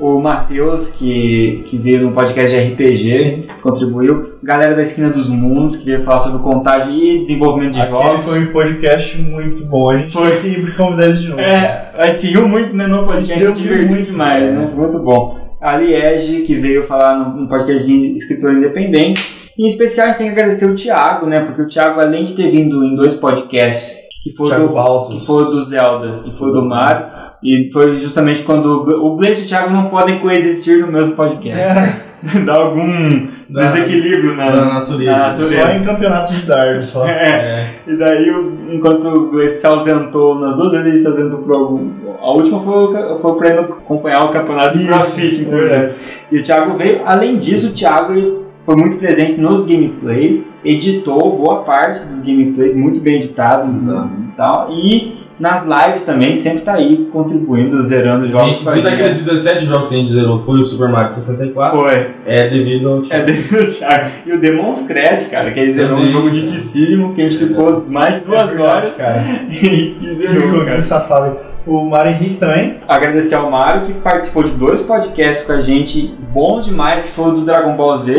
[0.00, 4.34] O Matheus, que, que veio no podcast de RPG, contribuiu.
[4.40, 8.24] Galera da Esquina dos Mundos, que veio falar sobre contagem e desenvolvimento de Aquele jogos.
[8.24, 9.90] foi um podcast muito bom.
[9.90, 10.36] A gente Foi.
[10.40, 11.40] que convidar de novo.
[11.40, 14.72] É, a gente riu muito né, no podcast, Eu se divertiu muito, demais, né?
[14.72, 15.36] Muito bom.
[15.60, 19.52] A Liege, que veio falar no, no podcast de escritor independente.
[19.58, 21.40] Em especial, a gente tem que agradecer o Thiago, né?
[21.40, 25.20] Porque o Thiago, além de ter vindo em dois podcasts, que foi, Thiago do, Baltos.
[25.20, 29.16] que foi do Zelda e foi do Mario, e foi justamente quando o Gle- o
[29.16, 32.00] Gleice e o Thiago não podem coexistir no mesmo podcast.
[32.44, 33.62] Dá algum Dá.
[33.66, 35.12] desequilíbrio na, Na natureza.
[35.12, 35.56] na natureza.
[35.62, 37.06] Só em campeonatos de dardo, só.
[37.08, 37.66] É.
[37.86, 38.28] E daí,
[38.72, 41.90] enquanto o Gleice se ausentou, nas duas vezes ele se ausentou por algum.
[42.20, 45.68] A última foi, foi pra ele acompanhar o campeonato de CrossFit, inclusive.
[45.68, 45.92] verdade.
[46.32, 47.00] E o Thiago veio.
[47.06, 53.00] Além disso, o Thiago foi muito presente nos gameplays, editou boa parte dos gameplays, muito
[53.00, 54.68] bem editado e tal.
[54.72, 58.58] E nas lives também, sempre tá aí contribuindo, zerando jogos.
[58.58, 62.06] gente, se daqueles 17 jogos que a gente zerou foi o Super Mario 64, Foi.
[62.26, 64.10] é devido ao É devido ao Thiago.
[64.26, 67.84] E o Demon's Crash, cara, que ele zerou um jogo dificílimo, que a gente ficou
[67.88, 69.22] mais de duas É verdade, horas cara.
[69.50, 70.80] e, e Que zerou, cara.
[70.80, 71.47] safado.
[71.68, 72.78] O Mário Henrique também.
[72.88, 77.28] Agradecer ao Mário que participou de dois podcasts com a gente, bons demais, que foi
[77.28, 78.16] o do Dragon Ball Z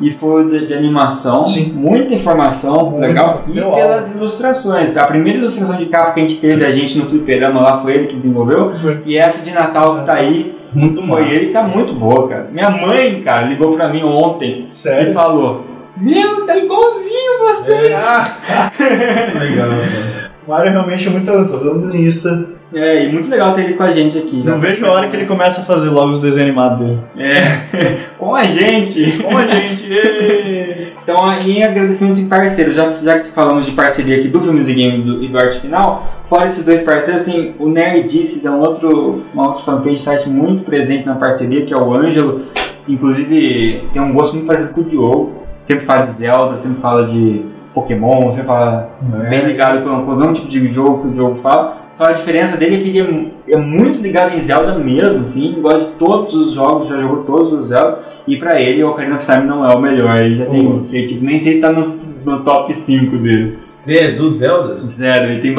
[0.00, 1.44] e foi o de, de animação.
[1.44, 1.72] Sim.
[1.74, 3.00] Muita informação, Muito.
[3.04, 3.42] legal.
[3.48, 4.96] E pelas ilustrações.
[4.96, 7.94] A primeira ilustração de capa que a gente teve, a gente no fliperama lá, foi
[7.94, 8.72] ele que desenvolveu.
[8.74, 9.02] Foi.
[9.04, 11.34] E essa de Natal que tá aí, Muito foi massa.
[11.34, 12.48] ele tá muito boa, cara.
[12.52, 15.12] Minha mãe, cara, ligou pra mim ontem e Sério.
[15.12, 15.64] falou:
[15.96, 17.98] Meu, tá igualzinho vocês!
[19.38, 20.31] Legal, cara.
[20.46, 22.46] O Mário realmente é muito talentoso, é um desenhista.
[22.74, 24.36] É, e muito legal ter ele com a gente aqui.
[24.38, 24.58] Não né?
[24.58, 26.98] vejo a hora que ele começa a fazer logo os desenhos animados dele.
[27.16, 29.22] É, com a gente.
[29.22, 30.92] Com a gente.
[31.02, 32.76] Então, aí agradecimento em parceiros.
[32.76, 35.60] Já, já que falamos de parceria aqui do Filmes e Game do, e do Arte
[35.60, 40.28] Final, fora esses dois parceiros, tem o Nerdices, é um outro, uma outra fanpage site
[40.28, 42.42] muito presente na parceria, que é o Ângelo.
[42.88, 45.42] Inclusive, tem um gosto muito parecido com o Diogo.
[45.58, 48.90] Sempre fala de Zelda, sempre fala de Pokémon, sempre fala
[49.28, 51.78] bem ligado com, com o mesmo tipo de jogo que o Diogo fala.
[51.92, 55.58] Só a diferença dele é que ele é, é muito ligado em Zelda mesmo, assim,
[55.60, 57.98] gosta de todos os jogos, já jogou todos os Zelda.
[58.26, 60.16] E pra ele, o Ocarina of Time não é o melhor.
[60.16, 60.86] Ele já tem.
[60.92, 61.82] ele, tipo, nem sei se tá no,
[62.24, 63.58] no top 5 dele.
[63.60, 64.78] Você é do Zelda?
[64.78, 65.54] Zero, ele tem,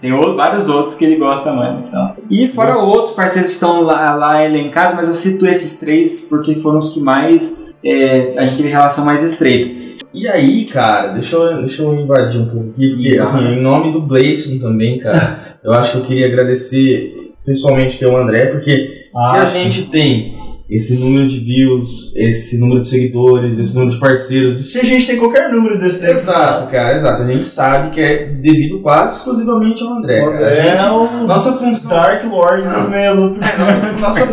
[0.00, 1.88] tem ou- vários outros que ele gosta mais.
[1.88, 2.12] Então.
[2.30, 6.54] E fora outros parceiros que estão lá, lá elencados, mas eu cito esses três porque
[6.56, 9.81] foram os que mais é, a gente teve relação mais estreita.
[10.14, 13.92] E aí, cara, deixa eu, deixa eu invadir um pouco aqui, porque, assim, em nome
[13.92, 18.46] do Blason também, cara, eu acho que eu queria agradecer pessoalmente que é o André,
[18.46, 19.64] porque se Ah, a sim.
[19.64, 20.36] gente tem
[20.70, 25.06] esse número de views, esse número de seguidores, esse número de parceiros, Se a gente
[25.06, 26.12] tem qualquer número desse daí.
[26.12, 27.22] Exato, cara, exato.
[27.22, 30.20] A gente sabe que é devido quase exclusivamente ao André.
[30.20, 30.30] Cara.
[30.30, 31.90] A André gente, é o nossa função.
[31.90, 34.26] Dark Lord do meio Nossa, nossa,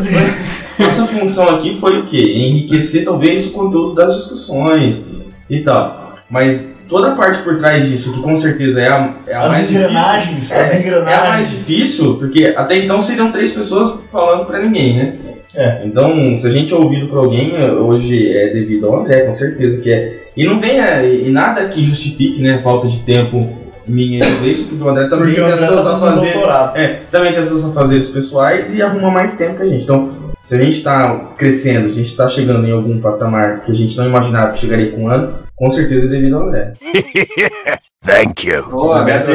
[0.80, 2.22] nossa função aqui foi o quê?
[2.38, 6.14] Enriquecer talvez o conteúdo das discussões e tal.
[6.30, 9.52] Mas toda a parte por trás disso, que com certeza é a, é a As
[9.52, 10.58] mais engrenagens, difícil.
[10.60, 11.12] as é, engrenagens.
[11.12, 15.14] é a mais difícil, porque até então seriam três pessoas falando pra ninguém, né?
[15.56, 15.82] É.
[15.84, 19.82] Então, se a gente é ouvido por alguém, hoje é devido ao André, com certeza
[19.82, 20.28] que é.
[20.38, 24.48] E não vem a- e nada que justifique, né, a falta de tempo minha do
[24.48, 26.44] isso, porque o André também Porque tem as suas tá afazeres.
[26.76, 29.84] É, também tem os seus afazeres pessoais e arruma mais tempo que a gente.
[29.84, 30.12] Então,
[30.42, 33.96] Se a gente tá crescendo, a gente tá chegando em algum patamar que a gente
[33.98, 36.74] não imaginava que chegaria com um ano, com certeza é devido ao André.
[38.02, 38.64] Thank you.
[38.64, 39.30] Pô, agradeço.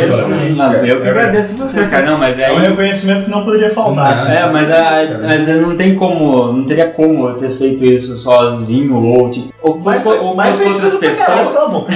[0.56, 2.06] Não, eu que agradeço você, cara.
[2.06, 2.44] Não, mas é.
[2.44, 4.32] É um reconhecimento que não poderia faltar.
[4.34, 8.18] É, mas, a, mas eu não tem como, não teria como eu ter feito isso
[8.18, 11.26] sozinho ou tipo, ou com, Mas- as- ou com mas as fez outras pessoas.
[11.28, 11.92] caralho, cala a boca.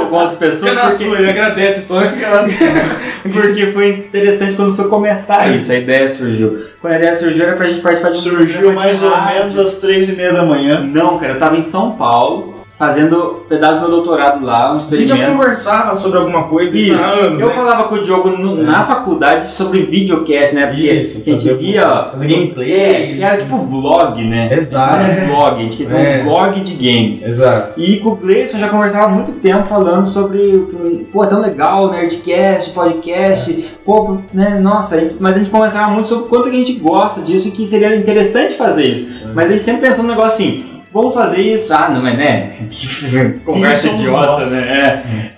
[0.00, 0.70] Ou com as pessoas.
[0.70, 2.66] Fica na porque- sua, ele agradece só e fica na sua.
[3.32, 6.64] Porque foi interessante quando foi começar isso, a ideia surgiu.
[6.80, 9.38] Quando a ideia surgiu era pra gente participar de um Surgiu mais ou rádio.
[9.40, 10.80] menos às três e meia da manhã.
[10.82, 14.78] Não, cara, eu tava em São Paulo, fazendo pedaço do meu doutorado lá, um A
[14.78, 15.32] gente já experimento.
[15.32, 17.52] conversava sobre alguma coisa Isso, anos, eu né?
[17.54, 20.64] falava com o Diogo no- na faculdade sobre videocast, né?
[20.66, 22.08] Porque Isso, a gente via.
[22.10, 24.48] fazer gameplay, É, que era tipo vlog, né?
[24.56, 24.94] Exato.
[24.96, 26.20] Era vlog, a gente queria É.
[26.22, 27.22] um vlog de games.
[27.26, 27.78] Exato.
[27.78, 30.66] E com o Gleison já conversava há muito tempo falando sobre,
[31.12, 33.52] pô, é tão legal, Nerdcast, podcast,
[33.84, 36.58] pô, né, nossa, a gente- mas a gente conversava muito sobre o quanto que a
[36.58, 39.28] gente gosta disso e que seria interessante fazer isso.
[39.34, 42.56] Mas a gente sempre pensou num negócio assim, vamos fazer isso, ah, não, mas né,
[43.44, 44.50] conversa idiota, nós?
[44.50, 44.60] né?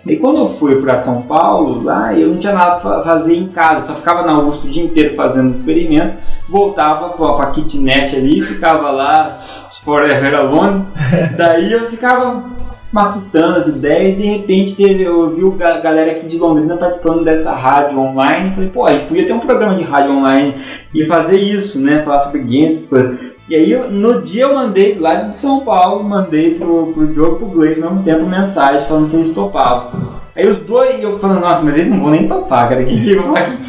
[0.07, 0.11] É.
[0.11, 3.49] E quando eu fui pra São Paulo, lá eu não tinha nada pra fazer em
[3.49, 6.17] casa, só ficava na Augusto o dia inteiro fazendo experimento,
[6.49, 9.39] voltava com a, com a kitnet ali, ficava lá,
[9.85, 10.85] forever alone,
[11.37, 12.45] daí eu ficava
[12.93, 17.55] matutando as ideias, de repente teve, eu vi ga- galera aqui de Londrina participando dessa
[17.55, 20.57] rádio online, falei, pô, a gente podia ter um programa de rádio online
[20.95, 23.32] e fazer isso, né, falar sobre games, essas coisas.
[23.53, 27.35] E aí, eu- no dia eu mandei, lá de São Paulo, mandei pro, pro Diogo
[27.35, 29.91] e pro Gleice ao mesmo tempo mensagem falando se eles topavam.
[30.35, 33.15] Aí os dois, eu falando, nossa, mas eles não vão nem topar, cara, que, que,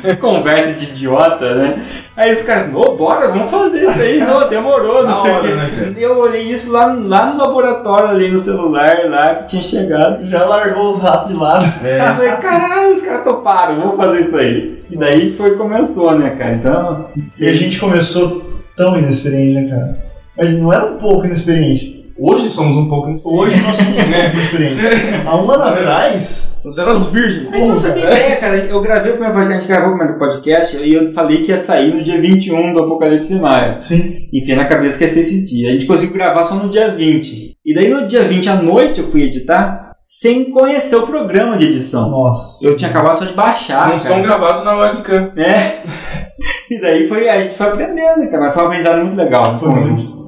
[0.02, 1.86] que conversa de idiota, né?
[2.16, 5.48] Aí os caras, não, bora, vamos fazer isso aí, não, demorou, não sei o quê.
[5.50, 5.94] né?
[5.98, 10.26] Eu olhei isso lá, lá no laboratório, ali no celular, lá que tinha chegado.
[10.28, 11.66] Já largou os ratos de lado.
[11.84, 12.00] É.
[12.00, 14.82] Aí eu falei, caralho, os caras toparam, vamos fazer isso aí.
[14.90, 16.54] E daí foi começou, né, cara?
[16.54, 17.06] Então.
[17.38, 20.06] E a gente começou tão inexperiente, né, cara?
[20.38, 22.04] Mas não era um pouco inexperiente.
[22.18, 24.86] Hoje somos um pouco Hoje nós somos um pouco inexperientes.
[25.26, 26.60] Há um ano atrás.
[26.64, 27.52] Nós éramos virgens.
[27.52, 28.56] A gente não sabia ideia, cara.
[28.58, 31.52] Eu gravei o primeiro podcast, a gente gravou o primeiro podcast e eu falei que
[31.52, 33.82] ia sair no dia 21 do Apocalipse Maia.
[33.82, 34.30] Sim.
[34.32, 35.70] Enfiei na cabeça que ia ser esse dia.
[35.70, 37.58] A gente conseguiu gravar só no dia 20.
[37.66, 41.66] E daí no dia 20 à noite eu fui editar sem conhecer o programa de
[41.66, 42.10] edição.
[42.10, 42.64] Nossa.
[42.66, 43.93] Eu tinha acabado só de baixar.
[43.93, 45.32] Um som gravado na webcam.
[45.38, 45.82] É.
[46.70, 48.45] E daí foi, a gente foi aprendendo, cara.
[48.45, 49.60] Mas foi um aprendizado muito legal.
[49.60, 50.24] Foi muito.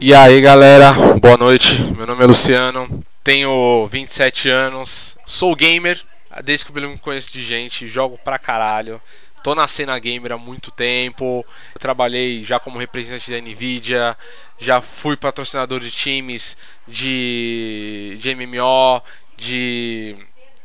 [0.00, 1.82] E aí galera, boa noite.
[1.96, 5.98] Meu nome é Luciano, tenho 27 anos, sou gamer,
[6.44, 9.00] desde que eu me conheço de gente, jogo pra caralho.
[9.44, 11.44] Tô na cena gamer há muito tempo.
[11.78, 14.16] Trabalhei já como representante da Nvidia,
[14.58, 16.56] já fui patrocinador de times
[16.88, 19.02] de, de MMO,
[19.36, 20.16] de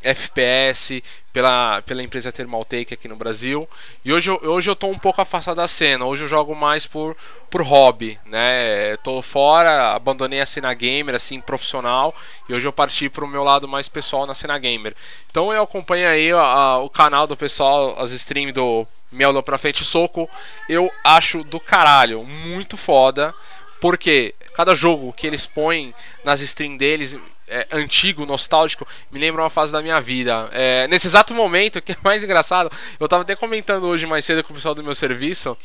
[0.01, 3.67] FPS pela, pela empresa Thermaltake aqui no Brasil.
[4.03, 6.05] E hoje, eu- hoje eu tô um pouco afastado da cena.
[6.05, 7.15] Hoje eu jogo mais por,
[7.49, 8.97] por hobby, né?
[9.03, 12.13] Tô fora, abandonei a cena gamer assim profissional
[12.47, 14.95] e hoje eu parti pro meu lado mais pessoal na cena gamer.
[15.29, 19.57] Então eu acompanho aí a- a- o canal do pessoal, as streams do Mielo pra
[19.57, 20.29] frente soco.
[20.67, 23.33] Eu acho do caralho, muito foda.
[23.81, 25.93] Porque cada jogo que eles põem
[26.25, 27.17] nas streams deles,
[27.49, 30.49] é, antigo, nostálgico, me lembra uma fase da minha vida.
[30.51, 34.43] É, nesse exato momento, que é mais engraçado, eu tava até comentando hoje mais cedo
[34.43, 35.57] com o pessoal do meu serviço.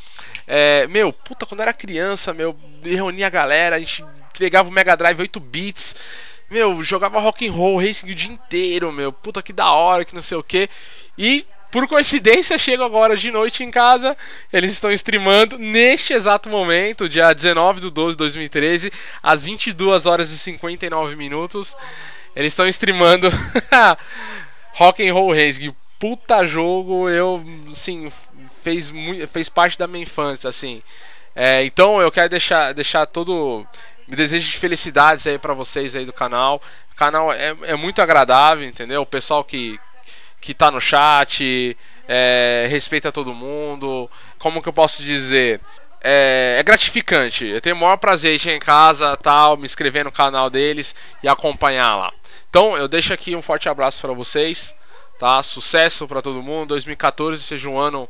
[0.47, 4.05] é, meu, puta, quando eu era criança, meu, reunia a galera, a gente
[4.39, 5.95] pegava o Mega Drive 8 bits.
[6.51, 9.13] Meu, jogava rock and roll, racing o dia inteiro, meu.
[9.13, 10.69] Puta que da hora, que não sei o que.
[11.17, 14.17] E por coincidência, chego agora de noite em casa.
[14.53, 20.31] Eles estão streamando neste exato momento, dia 19 de 12 de 2013, às 22 horas
[20.31, 21.77] e 59 minutos.
[22.37, 23.29] Eles estão streamando
[24.75, 25.75] Rock and Roll Racing.
[25.99, 28.09] Puta jogo, eu, assim,
[28.63, 28.93] fez,
[29.27, 30.81] fez parte da minha infância, assim.
[31.35, 33.67] É, então eu quero deixar, deixar todo.
[34.07, 36.63] Me desejo de felicidades aí pra vocês aí do canal.
[36.93, 39.03] O canal é, é muito agradável, entendeu?
[39.03, 39.77] O pessoal que,
[40.45, 41.77] que tá no chat,
[42.07, 44.11] é, respeita todo mundo.
[44.39, 45.59] Como que eu posso dizer?
[46.03, 47.47] É, é gratificante.
[47.47, 50.95] Eu tenho o maior prazer de chegar em casa, tal, me inscrever no canal deles
[51.23, 52.13] e acompanhar lá.
[52.51, 54.75] Então eu deixo aqui um forte abraço para vocês,
[55.19, 55.43] tá?
[55.43, 56.69] Sucesso para todo mundo.
[56.69, 58.07] 2014 seja um ano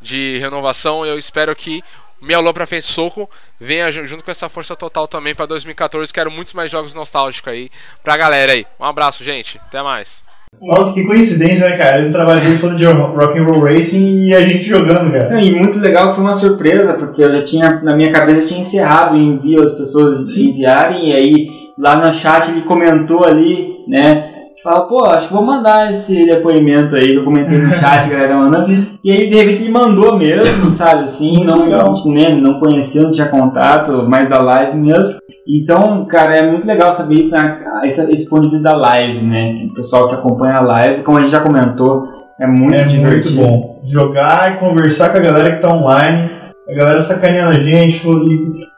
[0.00, 1.06] de renovação.
[1.06, 1.82] Eu espero que
[2.20, 6.12] meu Alô pra frente soco venha ju- junto com essa força total também para 2014.
[6.12, 7.70] Quero muitos mais jogos nostálgicos aí
[8.04, 8.66] pra galera aí.
[8.78, 9.56] Um abraço, gente.
[9.56, 10.22] Até mais.
[10.60, 12.00] Nossa, que coincidência, né, cara?
[12.00, 15.40] Eu trabalhei falando de rock and roll racing e a gente jogando, cara.
[15.40, 18.60] E muito legal foi uma surpresa, porque eu já tinha, na minha cabeça, eu tinha
[18.60, 24.37] encerrado o envio, as pessoas enviarem, e aí lá no chat ele comentou ali, né,
[24.62, 28.08] fala, pô, acho que vou mandar esse depoimento aí que eu comentei no chat, a
[28.08, 28.86] galera tá mandando.
[29.02, 31.90] E aí, de repente, ele mandou mesmo, sabe, assim, não, legal.
[31.90, 35.16] a gente né, não conhecia, não tinha contato, mais da live mesmo.
[35.46, 39.24] Então, cara, é muito legal saber isso, né, esse, esse ponto de vista da live,
[39.24, 39.66] né?
[39.70, 42.06] O pessoal que acompanha a live, como a gente já comentou,
[42.38, 43.36] é muito é divertido.
[43.36, 43.80] muito bom.
[43.82, 46.30] Jogar e conversar com a galera que tá online,
[46.68, 48.06] a galera sacaneando a gente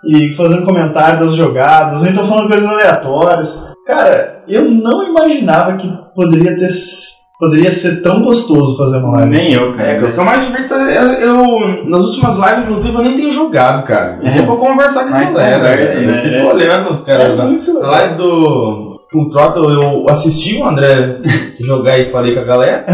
[0.04, 3.70] e, e fazendo comentário das jogadas, ou então falando coisas aleatórias.
[3.84, 6.68] Cara, eu não imaginava que poderia ter
[7.38, 9.30] poderia ser tão gostoso fazer uma live.
[9.30, 9.92] Nem eu, cara.
[9.92, 11.06] É, o que eu mais divirto é eu,
[11.38, 14.18] eu- nas últimas lives, inclusive, eu nem tenho jogado, cara.
[14.22, 14.42] Eu É.
[14.44, 15.58] vou conversar com a Mais galera.
[15.58, 16.18] conversa, né?
[16.18, 16.52] Eu fico É.
[16.52, 17.30] olhando os caras.
[17.30, 17.90] É na- muito na legal.
[17.92, 21.20] live do Full Throttle, eu assisti o André
[21.64, 22.84] jogar e falei com a galera.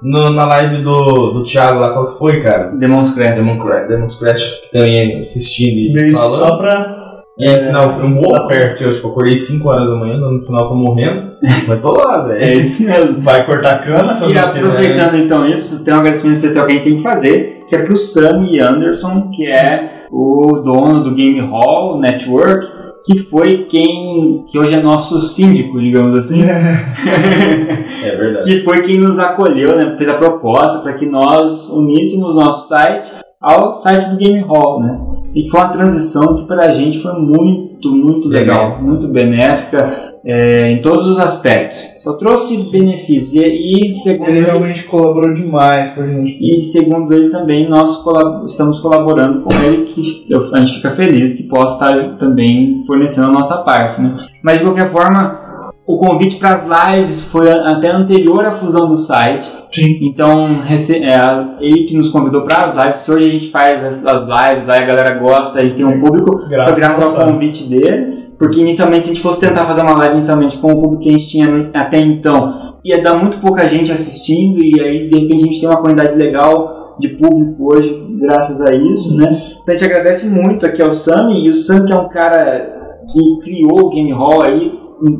[0.00, 2.70] No- na live do, do Thiago lá, qual que foi, cara?
[2.76, 3.40] Demon's Crash.
[3.40, 6.38] Demon Crash, Demon's Crash que também assistindo e Veio falando.
[6.38, 6.93] só pra.
[7.36, 8.82] E aí, no final, foi um bom perto.
[8.84, 11.32] Eu, tipo, acordei 5 horas da manhã, no final tô morrendo.
[11.66, 12.42] Mas tô lá, velho.
[12.42, 13.20] É isso mesmo.
[13.22, 14.60] Vai cortar cana, fazer E o quê?
[14.60, 14.68] né?
[14.68, 17.78] aproveitando então isso, tem um agradecimento especial que a gente tem que fazer, que é
[17.82, 22.66] pro Sammy Anderson, que é o dono do Game Hall Network,
[23.04, 28.46] que foi quem, que hoje é nosso síndico, digamos assim, É verdade.
[28.46, 33.10] que foi quem nos acolheu, né, fez a proposta para que nós uníssemos nosso site
[33.42, 34.98] ao site do Game Hall, né?
[35.34, 40.80] E foi uma transição que pra gente foi muito, muito legal, muito benéfica é, em
[40.80, 41.78] todos os aspectos.
[41.98, 46.38] Só trouxe benefícios e, e segundo Ele realmente colaborou demais com a gente.
[46.40, 50.90] e segundo ele também, nós colab- estamos colaborando com ele, que eu- a gente fica
[50.92, 54.00] feliz que possa estar também fornecendo a nossa parte.
[54.00, 54.16] Né?
[54.42, 55.40] Mas de qualquer forma,
[55.86, 59.46] o convite para as lives foi a- até anterior à fusão do site.
[59.74, 59.98] Sim.
[60.02, 63.00] Então, é, ele que nos convidou para as lives.
[63.00, 65.84] Se hoje a gente faz as, as lives, aí a galera gosta, a gente tem
[65.84, 67.32] um público, Graças foi graças ao Sam.
[67.32, 68.24] convite dele.
[68.38, 71.08] Porque inicialmente, se a gente fosse tentar fazer uma live inicialmente com o público que
[71.08, 75.42] a gente tinha até então, ia dar muito pouca gente assistindo e aí de repente
[75.42, 79.26] a gente tem uma quantidade legal de público hoje graças a isso, né?
[79.62, 83.02] Então a gente agradece muito aqui ao Sami e o Sami que é um cara
[83.10, 84.72] que criou o Game Hall aí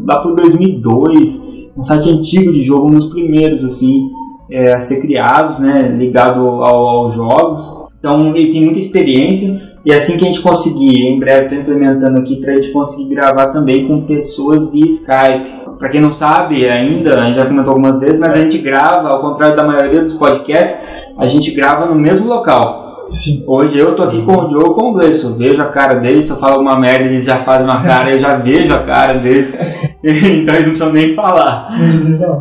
[0.06, 4.08] lá por 2002, um site antigo de jogo, um dos primeiros assim
[4.50, 5.88] é, a ser criados, né?
[5.96, 7.88] Ligado ao- aos jogos.
[7.98, 12.18] Então ele tem muita experiência e assim que a gente conseguir, em breve estou implementando
[12.18, 15.64] aqui para a gente conseguir gravar também com pessoas via Skype.
[15.78, 19.08] Para quem não sabe ainda, a gente já comentou algumas vezes, mas a gente grava,
[19.08, 20.80] ao contrário da maioria dos podcasts,
[21.18, 22.84] a gente grava no mesmo local.
[23.10, 23.44] Sim.
[23.46, 26.32] Hoje eu tô aqui com o Diogo com o Gleison, vejo a cara deles, se
[26.32, 29.58] eu falo alguma merda, eles já fazem uma cara, eu já vejo a cara deles,
[30.42, 31.68] então eles não precisam nem falar.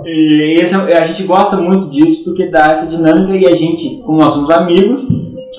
[0.05, 4.01] E esse, é- a gente gosta muito disso porque dá essa dinâmica e a gente,
[4.05, 5.07] como nós somos amigos,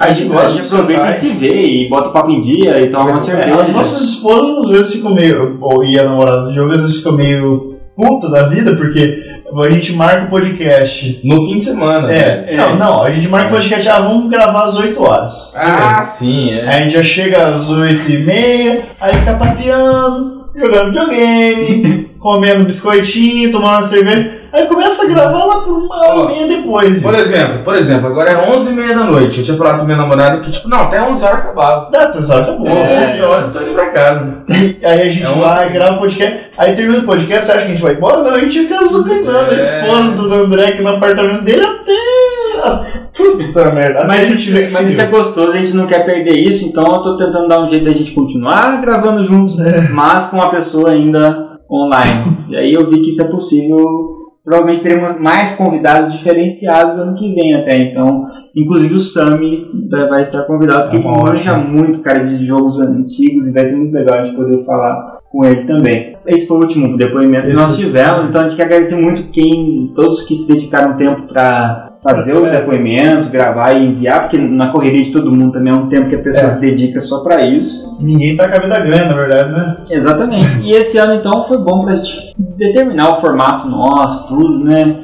[0.01, 2.31] a gente É, gosta de a gente aproveitar e se ver e bota o papo
[2.31, 3.57] em dia e toma uma cerveja.
[3.61, 5.57] As nossas esposas às vezes ficam meio.
[5.61, 9.23] Ou e a namorada do jogo às vezes ficam meio puta da vida, porque
[9.57, 11.21] a gente marca o podcast.
[11.23, 12.13] No fim de semana.
[12.13, 12.57] É, né?
[12.57, 15.55] não, não, a gente marca o podcast, ah, vamos gravar às 8 horas.
[15.57, 16.63] Ah, sim, é.
[16.63, 22.65] Aí a gente já chega às 8 e meia, aí fica tapeando, jogando videogame, comendo
[22.65, 24.44] biscoitinho, tomando cerveja.
[24.55, 27.03] Aí começa a gravar lá por uma hora e meia depois.
[27.03, 29.39] Por exemplo, por exemplo, agora é 11h30 da noite.
[29.41, 31.91] Eu tinha falado pra minha namorada que, tipo, não, até 11 horas acabava.
[31.91, 32.69] Dá, até horas acabou.
[32.69, 34.33] É, Nossa 11 horas, tô indo pra casa.
[34.49, 37.53] E aí a gente É vai, e grava o podcast, aí termina o podcast, você
[37.53, 38.23] acha que a gente vai embora?
[38.23, 39.57] Não, a gente fica azucrinando a É.
[39.57, 43.05] esposa do André aqui no apartamento dele até.
[43.17, 44.05] Puta merda.
[44.07, 47.03] Mas, a gente mas isso é gostoso, a gente não quer perder isso, então eu
[47.03, 49.57] tô tentando dar um jeito da gente continuar gravando juntos,
[49.91, 52.35] mas com a pessoa ainda online.
[52.47, 54.14] E aí eu vi que isso é possível.
[54.45, 59.67] Provavelmente teremos mais convidados diferenciados ano que vem até, então, inclusive o Sami
[60.11, 61.25] vai estar convidado, porque ele Ótimo.
[61.25, 65.19] manja muito, cara, de jogos antigos e vai ser muito legal a gente poder falar
[65.31, 66.15] com ele também.
[66.27, 69.91] Esse foi o último depoimento que nós tivemos, então a gente quer agradecer muito quem,
[69.95, 72.61] todos que se dedicaram tempo para fazer os É.
[72.61, 76.15] depoimentos, gravar e enviar, porque na correria de todo mundo também é um tempo que
[76.15, 76.51] a pessoa É.
[76.51, 77.97] se dedica só para isso.
[77.99, 79.77] Ninguém tá com a vida ganha, na verdade, né?
[79.91, 80.61] Exatamente.
[80.63, 84.97] E esse ano então foi bom pra gente determinar o formato nosso, tudo, né?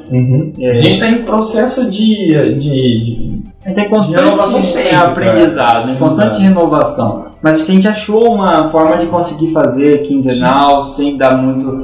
[0.59, 2.15] É, A gente tá em processo de.
[2.15, 3.41] de, de...
[3.65, 5.95] a gente tem de constante renovação sempre, aprendizado, né?
[5.97, 6.41] constante Exato.
[6.43, 7.30] renovação.
[7.41, 11.83] Mas a gente achou uma forma de conseguir fazer quinzenal sem dar muito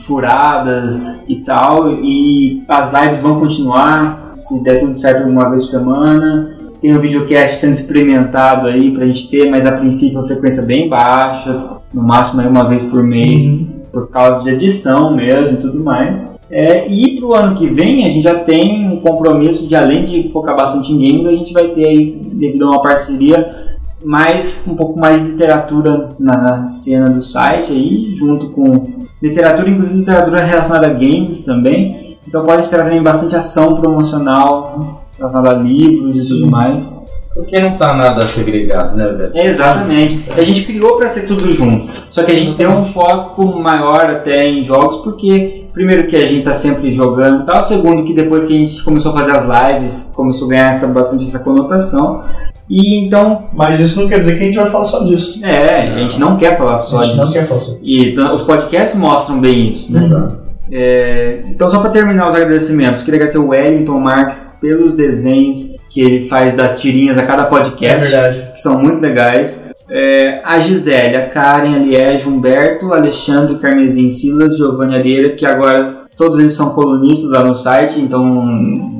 [0.00, 1.92] furadas e tal.
[2.02, 6.56] E as lives vão continuar, se der tudo certo uma vez por semana.
[6.80, 10.88] Tem o videocast sendo experimentado aí pra gente ter, mas a princípio a frequência bem
[10.88, 13.44] baixa, no máximo aí uma vez por mês,
[13.92, 16.36] por causa de edição mesmo e tudo mais.
[16.48, 20.28] É, e pro ano que vem a gente já tem um compromisso de além de
[20.28, 23.65] focar bastante em games, a gente vai ter aí, devido a uma parceria,
[24.06, 29.98] mais um pouco mais de literatura na cena do site aí, junto com literatura, inclusive
[29.98, 32.16] literatura relacionada a games também.
[32.26, 37.04] Então pode esperar também bastante ação promocional relacionada a livros e tudo mais.
[37.34, 39.36] Porque não tá nada segregado, né, velho?
[39.36, 40.24] Exatamente.
[40.30, 41.88] A gente criou para ser tudo junto.
[42.08, 46.26] Só que a gente deu um foco maior até em jogos, porque primeiro que a
[46.26, 49.32] gente tá sempre jogando e tal, segundo que depois que a gente começou a fazer
[49.32, 52.24] as lives, começou a ganhar essa, bastante essa conotação.
[52.68, 53.44] E então.
[53.52, 55.44] Mas isso não quer dizer que a gente vai falar só disso.
[55.44, 57.24] É, a gente não quer falar só A gente disso.
[57.26, 57.80] não quer falar só disso.
[57.82, 59.92] E então, os podcasts mostram bem isso.
[59.92, 60.00] né?
[60.00, 60.46] Exato.
[60.70, 66.00] É, então, só para terminar os agradecimentos, queria agradecer o Wellington Marques pelos desenhos que
[66.00, 68.06] ele faz das tirinhas a cada podcast.
[68.12, 68.52] É verdade.
[68.52, 69.64] Que são muito legais.
[69.88, 76.05] É, a Gisele, a Karen, a Liege, Humberto, Alexandre, Carmesim, Silas, Giovanni Areira, que agora
[76.16, 78.24] todos eles são colunistas lá no site, então,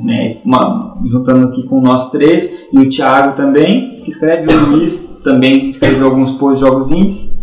[0.03, 5.19] né, uma- juntando aqui com nós três, e o Thiago também, que escreve, o Luiz
[5.23, 7.35] também escreveu alguns posts de jogos indies.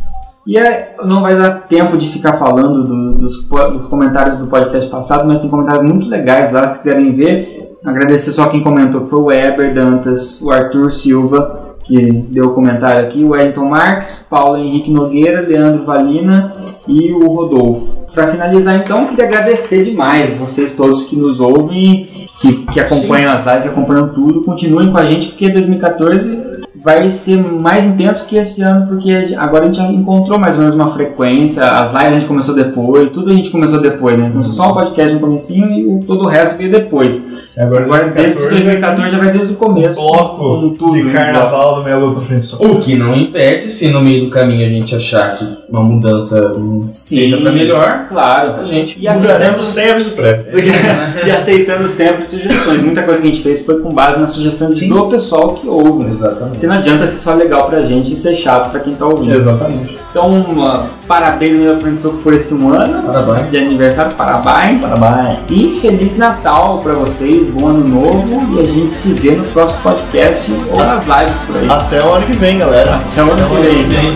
[0.46, 4.90] E é, não vai dar tempo de ficar falando do- dos, dos comentários do podcast
[4.90, 7.76] passado, mas tem comentários muito legais lá, se quiserem ver.
[7.84, 12.54] Agradecer só quem comentou, que foi o Weber Dantas, o Arthur Silva, que deu o
[12.54, 16.56] comentário aqui, o Wellington Marques, Paulo Henrique Nogueira, Leandro Valina
[16.88, 18.04] e o Rodolfo.
[18.12, 23.44] Para finalizar, então, queria agradecer demais vocês todos que nos ouvem, que, que acompanham as
[23.44, 24.42] lives, que acompanham tudo.
[24.44, 26.53] Continuem com a gente, porque 2014
[26.84, 30.60] vai ser mais intenso que esse ano, porque agora a gente já encontrou mais ou
[30.60, 34.28] menos uma frequência, as lives a gente começou depois, tudo a gente começou depois, né?
[34.30, 37.24] Começou só o podcast no comecinho e o, todo o resto veio depois.
[37.56, 39.98] Agora, desde 2014, 2014 já vai desde o começo.
[39.98, 41.12] Bloco com tudo, de né?
[41.12, 42.62] carnaval do Melo frente só.
[42.62, 46.54] O que não impede, se no meio do caminho a gente achar que uma mudança
[46.56, 48.54] hum, seja pra melhor, Claro.
[48.60, 50.46] a gente E aceitando Mudaremos sem aviso prévio.
[51.26, 52.82] e aceitando sempre sugestões.
[52.82, 54.88] Muita coisa que a gente fez foi com base nas sugestões Sim.
[54.88, 56.10] do pessoal que ouve.
[56.10, 56.52] Exatamente.
[56.52, 59.34] Porque não adianta ser só legal pra gente e ser chato pra quem tá ouvindo.
[59.34, 59.98] Exatamente.
[60.10, 63.50] Então, uma- parabéns meu professor por esse um ano Parabéns.
[63.50, 64.80] de aniversário, parabéns.
[64.82, 65.38] Parabéns.
[65.50, 69.80] E Feliz Natal pra vocês, bom ano novo e a gente se vê no próximo
[69.82, 71.68] podcast ou nas lives por aí.
[71.68, 72.94] Até o ano que vem, galera.
[72.94, 74.14] Até o ano que vem.